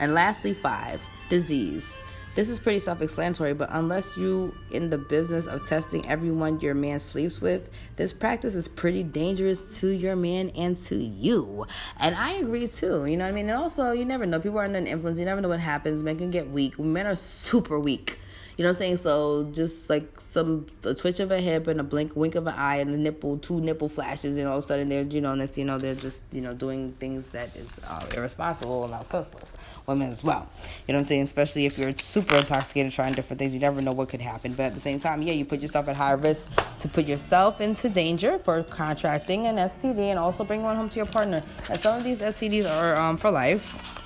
[0.00, 1.98] And lastly, five, disease.
[2.36, 7.00] This is pretty self-explanatory, but unless you in the business of testing everyone your man
[7.00, 11.66] sleeps with, this practice is pretty dangerous to your man and to you.
[11.98, 13.06] And I agree too.
[13.06, 13.48] You know what I mean?
[13.48, 14.38] And also, you never know.
[14.38, 15.18] People are under an influence.
[15.18, 16.02] You never know what happens.
[16.02, 16.78] Men can get weak.
[16.78, 18.20] Men are super weak
[18.56, 18.96] you know what I'm saying?
[18.96, 22.54] So just like some a twitch of a hip and a blink, wink of an
[22.54, 25.34] eye and a nipple, two nipple flashes, and all of a sudden they're you know
[25.34, 29.06] next you know they're just you know doing things that is uh, irresponsible and not
[29.10, 29.58] senseless.
[29.86, 30.48] Women as well.
[30.88, 31.22] You know what I'm saying?
[31.22, 34.54] Especially if you're super intoxicated, trying different things, you never know what could happen.
[34.54, 37.60] But at the same time, yeah, you put yourself at high risk to put yourself
[37.60, 41.42] into danger for contracting an STD and also bring one home to your partner.
[41.68, 44.02] And some of these STDs are um, for life.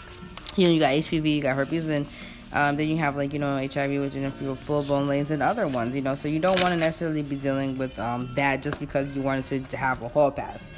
[0.56, 2.06] You know, you got HPV, you got herpes, and
[2.52, 5.30] um, then you have like you know HIV, which is a few full blown lanes
[5.30, 5.94] and other ones.
[5.94, 9.14] You know, so you don't want to necessarily be dealing with um, that just because
[9.14, 10.68] you wanted to, to have a hall pass.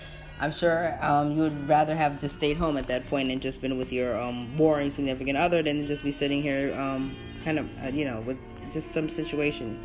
[0.43, 3.63] I'm sure um, you would rather have just stayed home at that point and just
[3.63, 7.69] been with your um, boring significant other than just be sitting here, um, kind of,
[7.85, 8.39] uh, you know, with
[8.73, 9.79] just some situation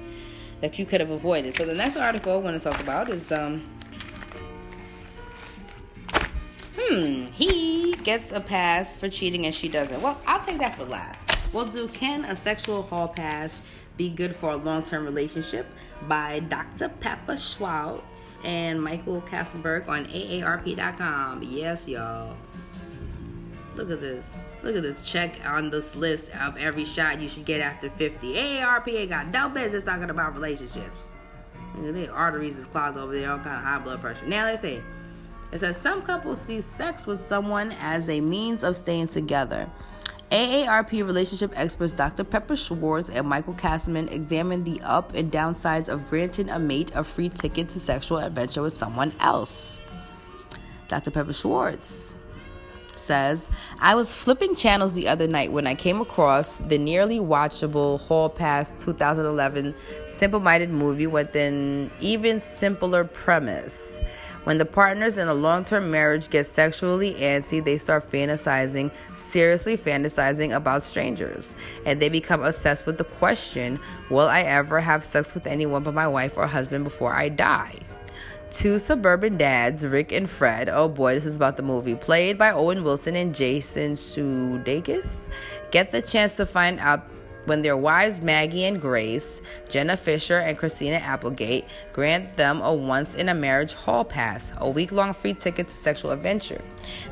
[0.61, 1.55] that you could have avoided.
[1.55, 3.61] So the next article I want to talk about is, um,
[6.75, 10.01] hmm, he gets a pass for cheating and she doesn't.
[10.01, 11.36] Well, I'll take that for last.
[11.57, 13.63] We'll do Can a Sexual Hall Pass
[13.97, 15.65] Be Good for a Long Term Relationship
[16.07, 16.87] by Dr.
[16.87, 21.41] Pepper Schwartz and Michael Kassenberg on AARP.com.
[21.41, 22.37] Yes, y'all.
[23.75, 24.31] Look at this.
[24.61, 25.03] Look at this.
[25.11, 28.35] Check on this list of every shot you should get after 50.
[28.35, 30.99] AARP ain't got no business talking about relationships.
[31.75, 34.27] The arteries is clogged over there, all kind of high blood pressure.
[34.27, 34.79] Now let's see.
[35.51, 39.67] It says some couples see sex with someone as a means of staying together.
[40.31, 42.25] AARP relationship experts Dr.
[42.25, 47.03] Pepper Schwartz and Michael Kasman examined the up and downsides of granting a mate a
[47.03, 49.79] free ticket to sexual adventure with someone else.
[50.89, 51.11] Dr.
[51.11, 52.13] Pepper Schwartz
[52.93, 53.47] says,
[53.79, 58.27] I was flipping channels the other night when I came across the nearly watchable Hall
[58.27, 59.73] Pass 2011
[60.09, 64.01] simple minded movie with an even simpler premise.
[64.47, 69.75] When the partners in a long term marriage get sexually antsy, they start fantasizing, seriously
[69.75, 71.53] fantasizing about strangers.
[71.85, 73.77] And they become obsessed with the question
[74.09, 77.75] Will I ever have sex with anyone but my wife or husband before I die?
[78.49, 82.51] Two suburban dads, Rick and Fred, oh boy, this is about the movie, played by
[82.51, 85.27] Owen Wilson and Jason Sudeikis,
[85.71, 87.03] get the chance to find out
[87.47, 93.15] when their wives Maggie and Grace, Jenna Fischer, and Christina Applegate grant them a once
[93.15, 96.61] in a marriage hall pass, a week long free ticket to sexual adventure.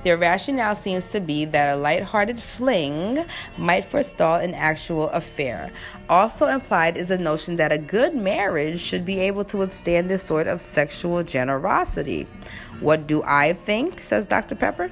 [0.04, 3.26] Their rationale seems to be that a light-hearted fling
[3.58, 5.72] might forestall an actual affair.
[6.10, 10.22] Also implied is the notion that a good marriage should be able to withstand this
[10.22, 12.28] sort of sexual generosity.
[12.80, 14.02] What do I think?
[14.02, 14.56] says Dr.
[14.56, 14.92] Pepper.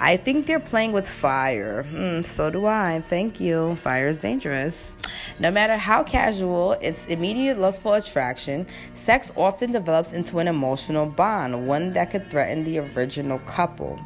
[0.00, 1.84] I think they're playing with fire.
[1.92, 3.02] Mm, so do I.
[3.06, 3.76] Thank you.
[3.76, 4.94] Fire is dangerous.
[5.38, 11.66] No matter how casual its immediate lustful attraction, sex often develops into an emotional bond,
[11.66, 14.00] one that could threaten the original couple.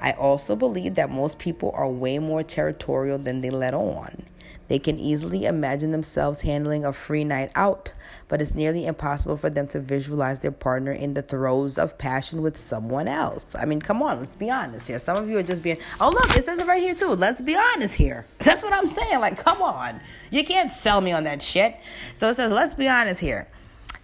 [0.00, 4.22] I also believe that most people are way more territorial than they let on.
[4.68, 7.92] They can easily imagine themselves handling a free night out,
[8.28, 12.42] but it's nearly impossible for them to visualize their partner in the throes of passion
[12.42, 13.54] with someone else.
[13.54, 14.98] I mean, come on, let's be honest here.
[14.98, 17.10] Some of you are just being, oh, look, it says it right here too.
[17.10, 18.26] Let's be honest here.
[18.38, 19.20] That's what I'm saying.
[19.20, 20.00] Like, come on.
[20.30, 21.76] You can't sell me on that shit.
[22.14, 23.48] So it says, let's be honest here.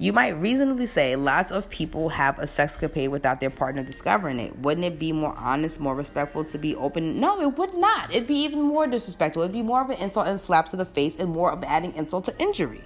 [0.03, 4.59] You might reasonably say lots of people have a sexcapade without their partner discovering it.
[4.59, 7.21] Wouldn't it be more honest, more respectful to be open?
[7.21, 8.11] No, it would not.
[8.11, 9.45] It'd be even more disrespectful.
[9.45, 11.95] It'd be more of an insult and slap to the face and more of adding
[11.95, 12.83] insult to injury.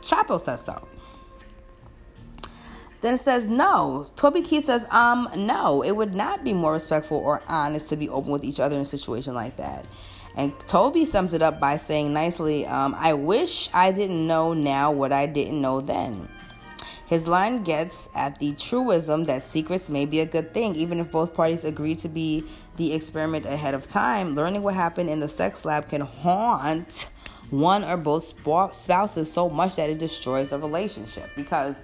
[0.00, 0.86] Chapo says so.
[3.00, 4.06] Then it says no.
[4.14, 8.08] Toby Keith says, um, no, it would not be more respectful or honest to be
[8.08, 9.86] open with each other in a situation like that.
[10.36, 14.92] And Toby sums it up by saying nicely, um, I wish I didn't know now
[14.92, 16.28] what I didn't know then.
[17.10, 21.10] His line gets at the truism that secrets may be a good thing, even if
[21.10, 22.44] both parties agree to be
[22.76, 24.36] the experiment ahead of time.
[24.36, 27.08] Learning what happened in the sex lab can haunt
[27.50, 31.82] one or both spouses so much that it destroys the relationship because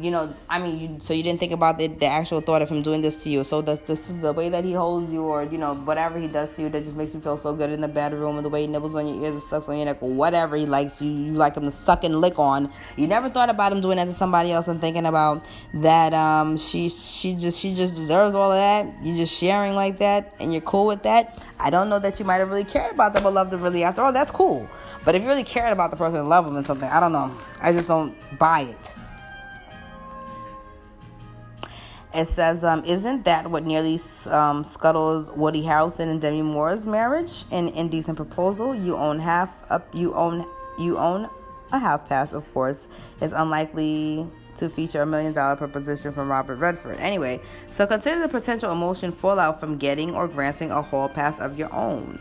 [0.00, 2.70] you know, I mean, you, so you didn't think about the, the actual thought of
[2.70, 3.44] him doing this to you.
[3.44, 6.52] So the, the, the way that he holds you, or you know, whatever he does
[6.56, 8.62] to you, that just makes you feel so good in the bedroom, or the way
[8.62, 11.10] he nibbles on your ears and sucks on your neck, or whatever he likes you,
[11.10, 12.70] you like him to suck and lick on.
[12.96, 16.14] You never thought about him doing that to somebody else and thinking about that.
[16.14, 19.04] Um, she she just she just deserves all of that.
[19.04, 21.38] You just sharing like that, and you're cool with that.
[21.60, 23.84] I don't know that you might have really cared about them or loved them really.
[23.84, 24.68] After all, that's cool.
[25.04, 27.12] But if you really cared about the person and love them and something, I don't
[27.12, 27.30] know.
[27.60, 28.94] I just don't buy it.
[32.14, 33.98] It says, um, "Isn't that what nearly
[34.30, 38.74] um, scuttles Woody Harrelson and Demi Moore's marriage in Indecent Proposal?
[38.74, 39.86] You own half up.
[39.94, 40.44] You own
[40.78, 41.28] you own
[41.72, 42.88] a half pass, of course.
[43.20, 44.26] It's unlikely
[44.56, 46.98] to feature a million dollar proposition from Robert Redford.
[46.98, 47.40] Anyway,
[47.70, 51.72] so consider the potential emotion fallout from getting or granting a hall pass of your
[51.72, 52.18] own.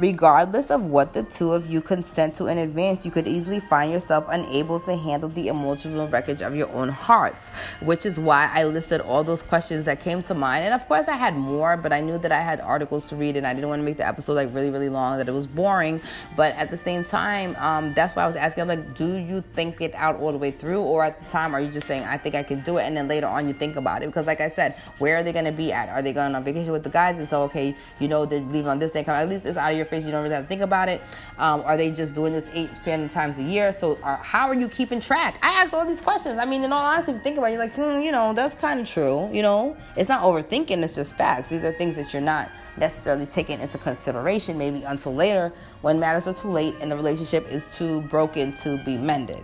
[0.00, 3.92] Regardless of what the two of you consent to in advance, you could easily find
[3.92, 8.64] yourself unable to handle the emotional wreckage of your own hearts, which is why I
[8.64, 10.64] listed all those questions that came to mind.
[10.64, 13.36] And of course, I had more, but I knew that I had articles to read
[13.36, 15.46] and I didn't want to make the episode like really, really long, that it was
[15.46, 16.00] boring.
[16.34, 19.80] But at the same time, um, that's why I was asking, like, do you think
[19.80, 20.80] it out all the way through?
[20.80, 22.84] Or at the time, are you just saying, I think I can do it?
[22.84, 24.06] And then later on, you think about it.
[24.06, 25.88] Because, like I said, where are they going to be at?
[25.88, 27.18] Are they going on vacation with the guys?
[27.18, 29.70] And so, okay, you know, they're leaving on this day, Come, at least it's out
[29.70, 30.06] of your face.
[30.06, 31.02] You don't really have to think about it.
[31.38, 33.72] Um, are they just doing this eight, ten times a year?
[33.72, 35.38] So, are, how are you keeping track?
[35.42, 36.38] I ask all these questions.
[36.38, 38.32] I mean, in all honesty, if you think about it, you're like, hmm, you know,
[38.32, 39.28] that's kind of true.
[39.32, 40.82] You know, it's not overthinking.
[40.82, 41.48] It's just facts.
[41.48, 45.52] These are things that you're not necessarily taking into consideration maybe until later
[45.82, 49.42] when matters are too late and the relationship is too broken to be mended.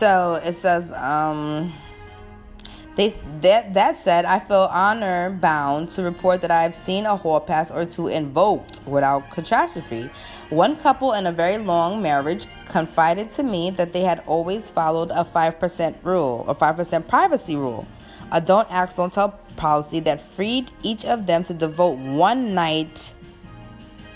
[0.00, 1.74] So it says, um,
[2.96, 3.10] they,
[3.42, 7.38] that, that said, I feel honor bound to report that I have seen a hall
[7.38, 10.08] pass or two invoked without catastrophe.
[10.48, 15.10] One couple in a very long marriage confided to me that they had always followed
[15.10, 17.86] a 5% rule, a 5% privacy rule,
[18.32, 23.12] a don't ask, don't tell policy that freed each of them to devote one night,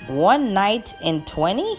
[0.07, 1.77] one night in 20?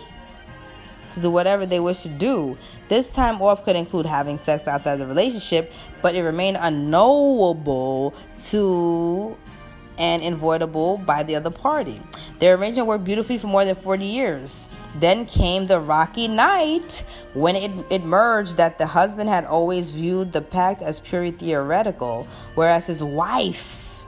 [1.15, 2.57] To do whatever they wish to do.
[2.87, 8.13] This time off could include having sex outside the relationship, but it remained unknowable
[8.49, 9.35] to
[9.97, 12.01] and avoidable by the other party.
[12.39, 14.65] Their arrangement worked beautifully for more than 40 years.
[14.99, 17.03] Then came the rocky night
[17.33, 22.27] when it, it emerged that the husband had always viewed the pact as purely theoretical,
[22.55, 24.05] whereas his wife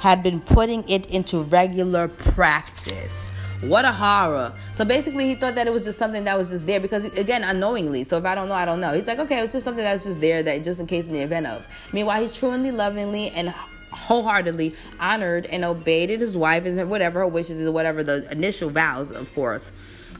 [0.00, 3.30] had been putting it into regular practice.
[3.62, 4.52] What a horror.
[4.72, 7.42] So basically, he thought that it was just something that was just there because, again,
[7.42, 8.04] unknowingly.
[8.04, 8.92] So if I don't know, I don't know.
[8.92, 11.20] He's like, okay, it's just something that's just there that just in case in the
[11.20, 11.66] event of.
[11.92, 13.54] Meanwhile, he's truly lovingly and
[13.92, 19.10] wholeheartedly honored and obeyed his wife and whatever her wishes or whatever the initial vows,
[19.10, 19.72] of course,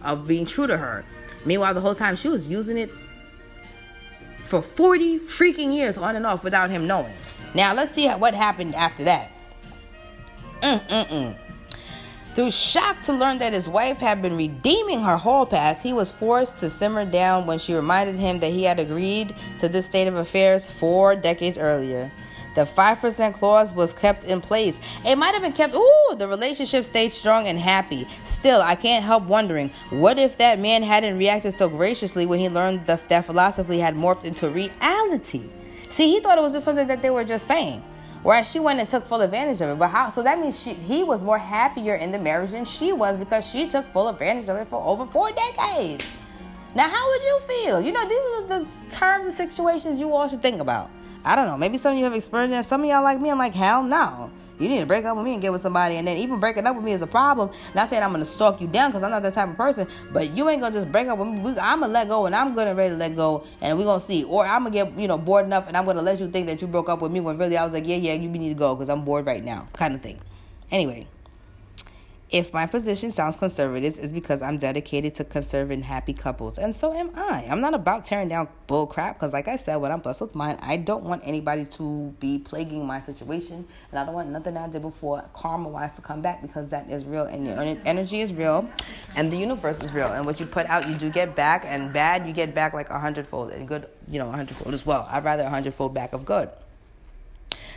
[0.03, 1.05] of being true to her.
[1.45, 2.91] Meanwhile, the whole time she was using it
[4.41, 7.13] for 40 freaking years on and off without him knowing.
[7.55, 9.31] Now, let's see what happened after that.
[10.63, 11.37] Mm-mm-mm.
[12.37, 16.11] Through shock to learn that his wife had been redeeming her hall pass, he was
[16.11, 20.07] forced to simmer down when she reminded him that he had agreed to this state
[20.07, 22.11] of affairs four decades earlier.
[22.55, 24.79] The 5% clause was kept in place.
[25.07, 28.07] It might have been kept, ooh, the relationship stayed strong and happy.
[28.27, 32.51] Still, I can't help wondering what if that man hadn't reacted so graciously when he
[32.51, 35.49] learned that, that philosophy had morphed into reality?
[35.89, 37.83] See, he thought it was just something that they were just saying.
[38.23, 39.79] Whereas she went and took full advantage of it.
[39.79, 40.09] But how?
[40.09, 43.47] So that means she, he was more happier in the marriage than she was because
[43.47, 46.05] she took full advantage of it for over four decades.
[46.75, 47.81] Now, how would you feel?
[47.81, 50.91] You know, these are the terms and situations you all should think about.
[51.25, 51.57] I don't know.
[51.57, 52.69] Maybe some of you have experienced that.
[52.69, 53.31] Some of y'all like me.
[53.31, 54.31] I'm like, hell no.
[54.59, 56.67] You need to break up with me and get with somebody, and then even breaking
[56.67, 57.51] up with me is a problem.
[57.75, 60.31] Not saying I'm gonna stalk you down because I'm not that type of person, but
[60.31, 61.55] you ain't gonna just break up with me.
[61.61, 64.25] I'm gonna let go, and I'm gonna ready to let go, and we're gonna see.
[64.25, 66.63] Or I'm gonna get you know bored enough, and I'm gonna let you think that
[66.63, 68.55] you broke up with me when really I was like, yeah, yeah, you need to
[68.55, 70.21] go because I'm bored right now, kind of thing.
[70.71, 71.07] Anyway.
[72.29, 76.93] If my position sounds conservative, it's because I'm dedicated to conserving happy couples, and so
[76.93, 77.47] am I.
[77.49, 80.35] I'm not about tearing down bull crap because, like I said, when I'm blessed with
[80.35, 84.57] mine, I don't want anybody to be plaguing my situation, and I don't want nothing
[84.57, 88.21] I did before karma wise to come back because that is real, and your energy
[88.21, 88.69] is real,
[89.17, 91.93] and the universe is real, and what you put out, you do get back, and
[91.93, 95.07] bad, you get back like a hundredfold, and good, you know, a hundredfold as well.
[95.13, 96.51] I'd rather a hundredfold back of good.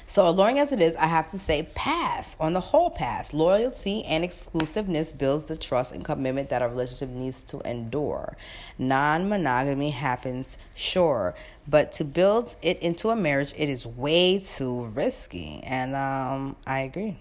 [0.09, 3.31] So, alluring as it is, I have to say pass on the whole pass.
[3.31, 8.35] Loyalty and exclusiveness builds the trust and commitment that a relationship needs to endure.
[8.79, 11.35] Non monogamy happens, sure,
[11.67, 15.61] but to build it into a marriage, it is way too risky.
[15.63, 17.15] And um, I agree.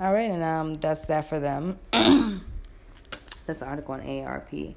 [0.00, 1.78] All right, and um, that's that for them.
[3.48, 4.74] that's the article on AARP.com.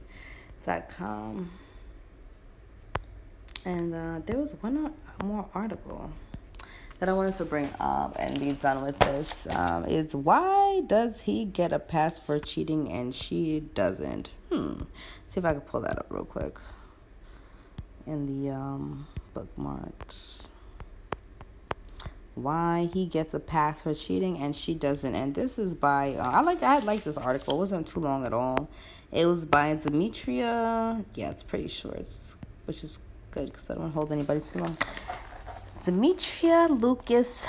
[3.65, 4.93] And uh, there was one
[5.23, 6.09] more article
[6.99, 11.23] that I wanted to bring up and be done with this um, is why does
[11.23, 14.31] he get a pass for cheating and she doesn't?
[14.51, 14.83] Hmm.
[15.27, 16.57] See if I can pull that up real quick
[18.07, 20.47] in the um, bookmarks.
[22.35, 26.31] Why he gets a pass for cheating and she doesn't, and this is by uh,
[26.31, 27.55] I like I like this article.
[27.55, 28.69] It wasn't too long at all.
[29.11, 31.03] It was by Demetria.
[31.13, 32.99] Yeah, it's pretty short, it's, which is
[33.31, 34.77] good because I don't want to hold anybody too long.
[35.83, 37.45] Demetria Lucas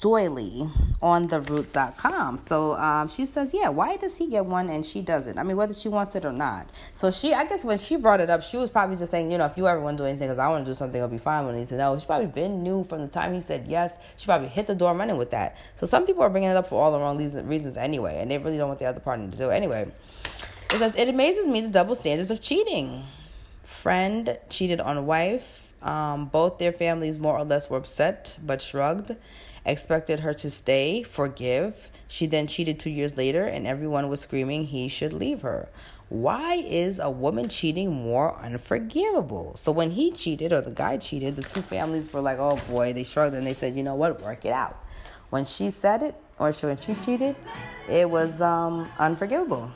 [0.00, 0.70] D'Oyley
[1.00, 2.38] on theroot.com.
[2.38, 5.38] So um, she says, Yeah, why does he get one and she doesn't?
[5.38, 6.70] I mean, whether she wants it or not.
[6.94, 9.38] So she, I guess when she brought it up, she was probably just saying, You
[9.38, 11.08] know, if you ever want to do anything because I want to do something, I'll
[11.08, 11.98] be fine when he said no.
[11.98, 13.98] She probably been new from the time he said yes.
[14.16, 15.56] She probably hit the door running with that.
[15.76, 18.38] So some people are bringing it up for all the wrong reasons anyway, and they
[18.38, 19.90] really don't want the other partner to do it anyway.
[20.72, 23.04] It says, It amazes me the double standards of cheating.
[23.62, 29.14] Friend cheated on wife um, both their families more or less were upset but shrugged,
[29.66, 31.90] expected her to stay, forgive.
[32.08, 35.68] She then cheated two years later, and everyone was screaming he should leave her.
[36.08, 39.56] Why is a woman cheating more unforgivable?
[39.56, 42.92] So when he cheated or the guy cheated, the two families were like, oh boy,
[42.92, 44.76] they shrugged and they said, you know what, work it out.
[45.30, 47.34] When she said it, or when she cheated,
[47.88, 49.72] it was um, unforgivable.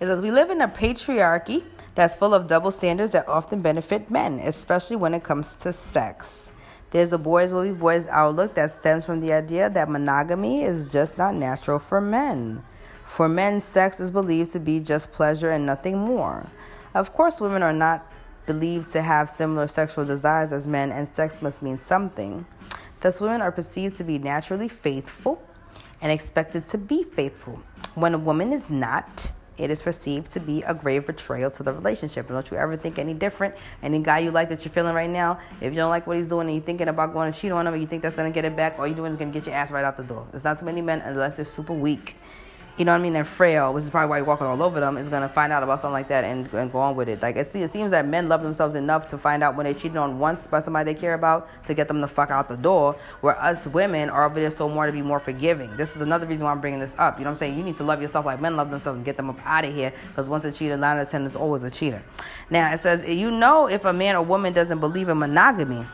[0.00, 1.64] It says, We live in a patriarchy
[1.94, 6.52] that's full of double standards that often benefit men, especially when it comes to sex.
[6.90, 10.90] There's a boys will be boys outlook that stems from the idea that monogamy is
[10.90, 12.62] just not natural for men.
[13.04, 16.46] For men, sex is believed to be just pleasure and nothing more.
[16.94, 18.04] Of course, women are not
[18.46, 22.46] believed to have similar sexual desires as men, and sex must mean something.
[23.00, 25.42] Thus, women are perceived to be naturally faithful
[26.00, 27.62] and expected to be faithful.
[27.94, 31.72] When a woman is not, it is perceived to be a grave betrayal to the
[31.72, 32.28] relationship.
[32.28, 33.54] don't you ever think any different.
[33.82, 36.28] Any guy you like that you're feeling right now, if you don't like what he's
[36.28, 38.30] doing and you're thinking about going to cheat on him, and you think that's gonna
[38.30, 40.26] get it back, all you're doing is gonna get your ass right out the door.
[40.30, 42.16] There's not too many men unless they're super weak
[42.78, 44.78] you know what I mean, and frail, which is probably why you're walking all over
[44.78, 47.20] them, is to find out about something like that and, and go on with it.
[47.20, 49.96] Like, it, it seems that men love themselves enough to find out when they cheated
[49.96, 52.96] on once by somebody they care about to get them the fuck out the door,
[53.20, 55.76] where us women are over there so more to be more forgiving.
[55.76, 57.18] This is another reason why I'm bringing this up.
[57.18, 57.58] You know what I'm saying?
[57.58, 59.74] You need to love yourself like men love themselves and get them up out of
[59.74, 62.02] here, because once a cheater, nine out of ten is always a cheater.
[62.48, 65.84] Now, it says, you know if a man or woman doesn't believe in monogamy.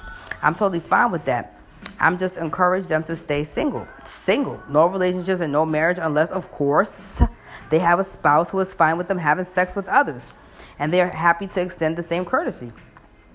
[0.43, 1.59] I'm totally fine with that.
[2.01, 3.87] I'm just encourage them to stay single.
[4.05, 4.63] Single.
[4.69, 7.23] No relationships and no marriage unless, of course,
[7.71, 10.33] they have a spouse who is fine with them having sex with others.
[10.79, 12.73] And they're happy to extend the same courtesy.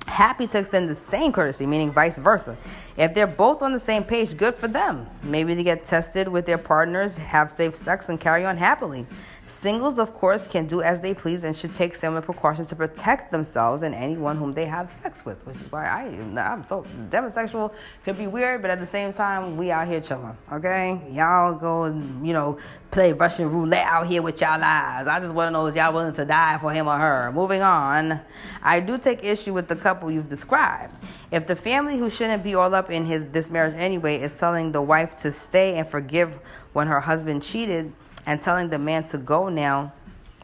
[0.07, 2.57] Happy to extend the same courtesy, meaning vice versa.
[2.97, 5.07] If they're both on the same page, good for them.
[5.23, 9.05] Maybe they get tested with their partners, have safe sex, and carry on happily.
[9.61, 13.29] Singles, of course, can do as they please and should take similar precautions to protect
[13.29, 16.03] themselves and anyone whom they have sex with, which is why I,
[16.39, 17.73] I'm so demisexual.
[18.05, 21.01] Could be weird, but at the same time, we out here chilling, okay?
[21.11, 22.57] Y'all go and, you know,
[22.89, 25.09] play Russian roulette out here with y'all lives.
[25.09, 27.29] I just want to know if y'all willing to die for him or her.
[27.33, 28.21] Moving on,
[28.63, 30.93] I do take issue with the couple you've described.
[31.31, 34.71] If the family who shouldn't be all up in his this marriage anyway is telling
[34.71, 36.39] the wife to stay and forgive
[36.71, 37.91] when her husband cheated,
[38.25, 39.93] and telling the man to go now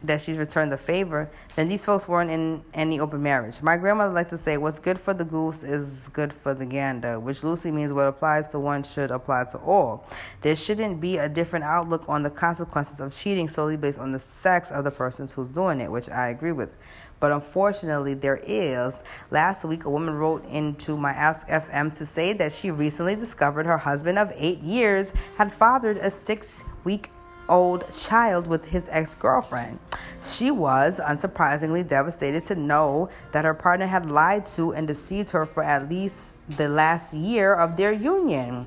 [0.02, 3.62] that she's returned the favor, then these folks weren't in any open marriage.
[3.62, 7.18] My grandmother liked to say, What's good for the goose is good for the gander,
[7.18, 10.08] which loosely means what applies to one should apply to all.
[10.42, 14.18] There shouldn't be a different outlook on the consequences of cheating solely based on the
[14.18, 16.70] sex of the person who's doing it, which I agree with.
[17.18, 19.02] But unfortunately, there is.
[19.30, 23.64] Last week, a woman wrote into my Ask FM to say that she recently discovered
[23.64, 27.10] her husband of eight years had fathered a six week
[27.48, 29.78] old child with his ex girlfriend.
[30.22, 35.46] She was, unsurprisingly, devastated to know that her partner had lied to and deceived her
[35.46, 38.66] for at least the last year of their union.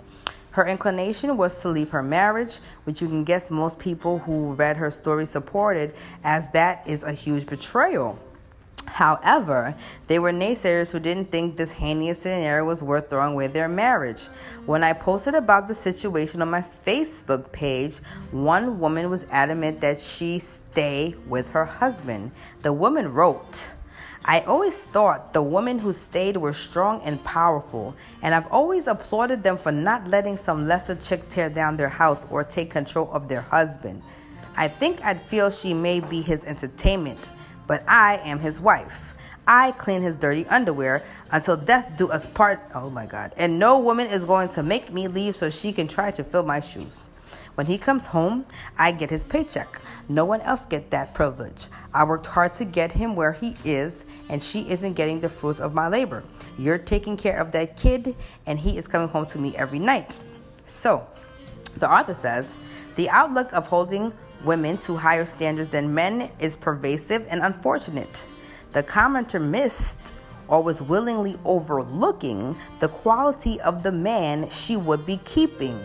[0.52, 4.78] Her inclination was to leave her marriage, which you can guess most people who read
[4.78, 8.20] her story supported, as that is a huge betrayal.
[8.86, 9.76] However,
[10.08, 14.24] they were naysayers who didn't think this heinous scenario was worth throwing away their marriage.
[14.66, 17.98] When I posted about the situation on my Facebook page,
[18.32, 22.32] one woman was adamant that she stay with her husband.
[22.62, 23.74] The woman wrote,
[24.26, 29.44] I always thought the women who stayed were strong and powerful, and I've always applauded
[29.44, 33.30] them for not letting some lesser chick tear down their house or take control of
[33.30, 34.02] their husband.
[34.58, 37.30] I think I'd feel she may be his entertainment
[37.70, 39.14] but I am his wife.
[39.46, 42.60] I clean his dirty underwear until death do us part.
[42.74, 43.32] Oh my God.
[43.38, 46.42] And no woman is going to make me leave so she can try to fill
[46.42, 47.06] my shoes.
[47.54, 48.44] When he comes home,
[48.80, 49.80] I get his paycheck.
[50.08, 51.68] No one else get that privilege.
[51.94, 55.60] I worked hard to get him where he is, and she isn't getting the fruits
[55.60, 56.24] of my labor.
[56.58, 58.16] You're taking care of that kid,
[58.48, 60.18] and he is coming home to me every night.
[60.66, 61.06] So,
[61.78, 62.58] the author says,
[62.96, 64.12] the outlook of holding
[64.44, 68.26] women to higher standards than men is pervasive and unfortunate.
[68.72, 70.14] The commenter missed
[70.48, 75.80] or was willingly overlooking the quality of the man she would be keeping.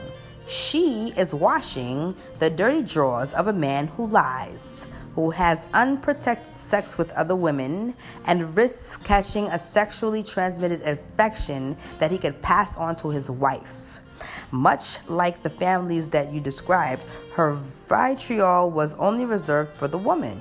[0.47, 6.99] She is washing the dirty drawers of a man who lies, who has unprotected sex
[6.99, 7.95] with other women,
[8.27, 14.01] and risks catching a sexually transmitted infection that he could pass on to his wife.
[14.51, 20.41] Much like the families that you described, her vitriol was only reserved for the woman.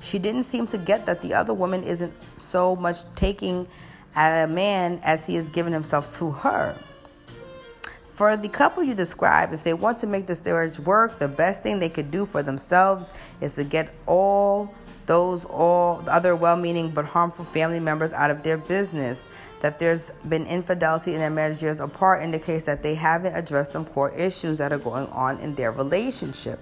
[0.00, 3.68] She didn't seem to get that the other woman isn't so much taking
[4.16, 6.76] a man as he has given himself to her.
[8.04, 11.62] For the couple you described, if they want to make this marriage work, the best
[11.62, 14.74] thing they could do for themselves is to get all
[15.06, 19.28] those all other well-meaning but harmful family members out of their business.
[19.60, 23.86] That there's been infidelity in their marriage years apart indicates that they haven't addressed some
[23.86, 26.60] core issues that are going on in their relationship.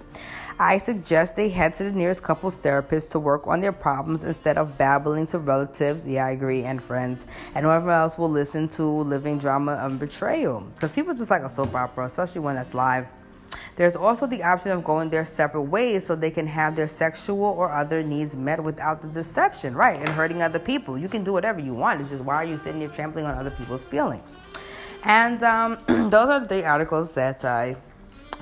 [0.59, 4.57] I suggest they head to the nearest couples therapist to work on their problems instead
[4.57, 7.25] of babbling to relatives, yeah, I agree, and friends,
[7.55, 10.61] and whoever else will listen to living drama and betrayal.
[10.75, 13.07] Because people just like a soap opera, especially when that's live.
[13.75, 17.43] There's also the option of going their separate ways so they can have their sexual
[17.43, 19.99] or other needs met without the deception, right?
[19.99, 20.97] And hurting other people.
[20.97, 21.99] You can do whatever you want.
[21.99, 24.37] It's just why are you sitting here trampling on other people's feelings?
[25.03, 27.75] And um, those are the articles that I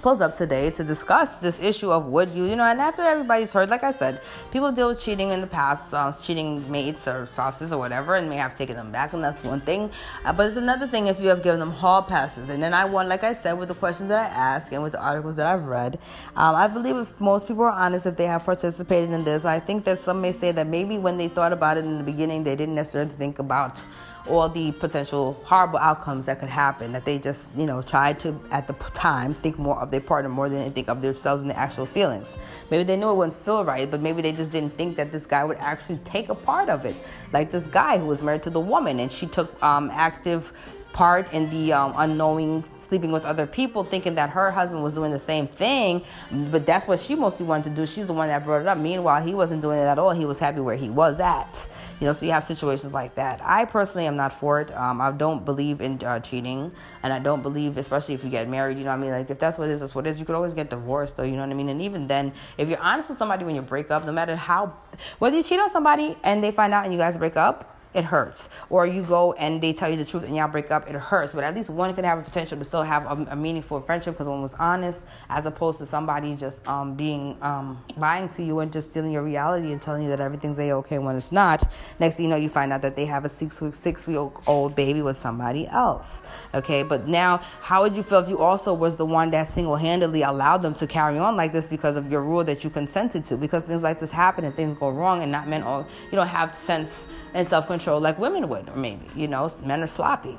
[0.01, 3.53] pulled up today to discuss this issue of would you, you know, and after everybody's
[3.53, 4.21] heard, like I said,
[4.51, 8.29] people deal with cheating in the past, uh, cheating mates or spouses or whatever, and
[8.29, 9.91] may have taken them back, and that's one thing.
[10.25, 12.49] Uh, but it's another thing if you have given them hall passes.
[12.49, 14.93] And then I want, like I said, with the questions that I ask and with
[14.93, 15.99] the articles that I've read,
[16.35, 19.59] um, I believe if most people are honest, if they have participated in this, I
[19.59, 22.43] think that some may say that maybe when they thought about it in the beginning,
[22.43, 23.83] they didn't necessarily think about
[24.27, 28.39] all the potential horrible outcomes that could happen that they just you know tried to
[28.51, 31.51] at the time think more of their partner more than they think of themselves and
[31.51, 32.37] their actual feelings
[32.69, 35.25] maybe they knew it wouldn't feel right but maybe they just didn't think that this
[35.25, 36.95] guy would actually take a part of it
[37.33, 40.53] like this guy who was married to the woman and she took um, active
[40.93, 45.11] part in the um, unknowing sleeping with other people, thinking that her husband was doing
[45.11, 46.03] the same thing.
[46.51, 47.85] But that's what she mostly wanted to do.
[47.85, 48.77] She's the one that brought it up.
[48.77, 50.11] Meanwhile, he wasn't doing it at all.
[50.11, 51.69] He was happy where he was at.
[52.01, 53.41] You know, so you have situations like that.
[53.43, 54.75] I personally am not for it.
[54.75, 56.73] Um, I don't believe in uh, cheating,
[57.03, 58.79] and I don't believe, especially if you get married.
[58.79, 59.11] You know what I mean?
[59.11, 60.19] Like if that's what it is, that's what it is.
[60.19, 61.23] You could always get divorced, though.
[61.23, 61.69] You know what I mean?
[61.69, 64.73] And even then, if you're honest with somebody when you break up, no matter how,
[65.19, 68.05] whether you cheat on somebody and they find out and you guys break up it
[68.05, 68.49] hurts.
[68.69, 71.33] Or you go and they tell you the truth and y'all break up, it hurts.
[71.33, 74.13] But at least one can have a potential to still have a, a meaningful friendship
[74.13, 78.59] because one was honest, as opposed to somebody just um, being um, lying to you
[78.59, 81.71] and just stealing your reality and telling you that everything's a okay when it's not.
[81.99, 84.17] Next thing you know, you find out that they have a six week six week
[84.47, 86.23] old baby with somebody else.
[86.53, 89.75] Okay, but now how would you feel if you also was the one that single
[89.75, 93.25] handedly allowed them to carry on like this because of your rule that you consented
[93.25, 93.37] to?
[93.37, 96.23] Because things like this happen and things go wrong and not men all you know
[96.23, 100.37] have sense and self control like women would, or maybe, you know, men are sloppy.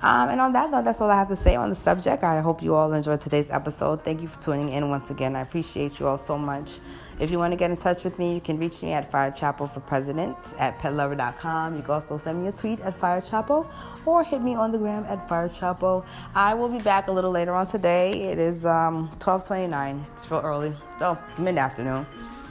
[0.00, 2.22] Um, and on that note, that's all I have to say on the subject.
[2.22, 4.02] I hope you all enjoyed today's episode.
[4.02, 5.34] Thank you for tuning in once again.
[5.34, 6.78] I appreciate you all so much.
[7.18, 9.32] If you want to get in touch with me, you can reach me at Fire
[9.32, 11.74] for President at petlover.com.
[11.74, 13.68] You can also send me a tweet at Fire Chapel
[14.06, 16.06] or hit me on the gram at Fire Chapel.
[16.32, 18.12] I will be back a little later on today.
[18.12, 20.06] It is um, 1229.
[20.12, 20.72] It's real early.
[21.00, 22.06] Oh, mid-afternoon.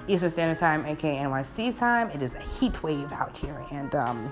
[0.08, 2.10] Eastern Standard Time, aka NYC time.
[2.12, 4.32] It is a heat wave out here, and um,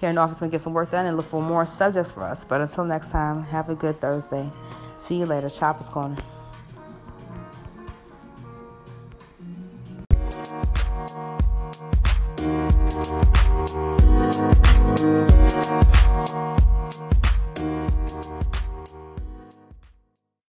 [0.00, 2.22] here in the office, gonna get some work done and look for more subjects for
[2.22, 2.44] us.
[2.44, 4.48] But until next time, have a good Thursday.
[4.96, 5.48] See you later.
[5.48, 6.16] Chopper's Corner.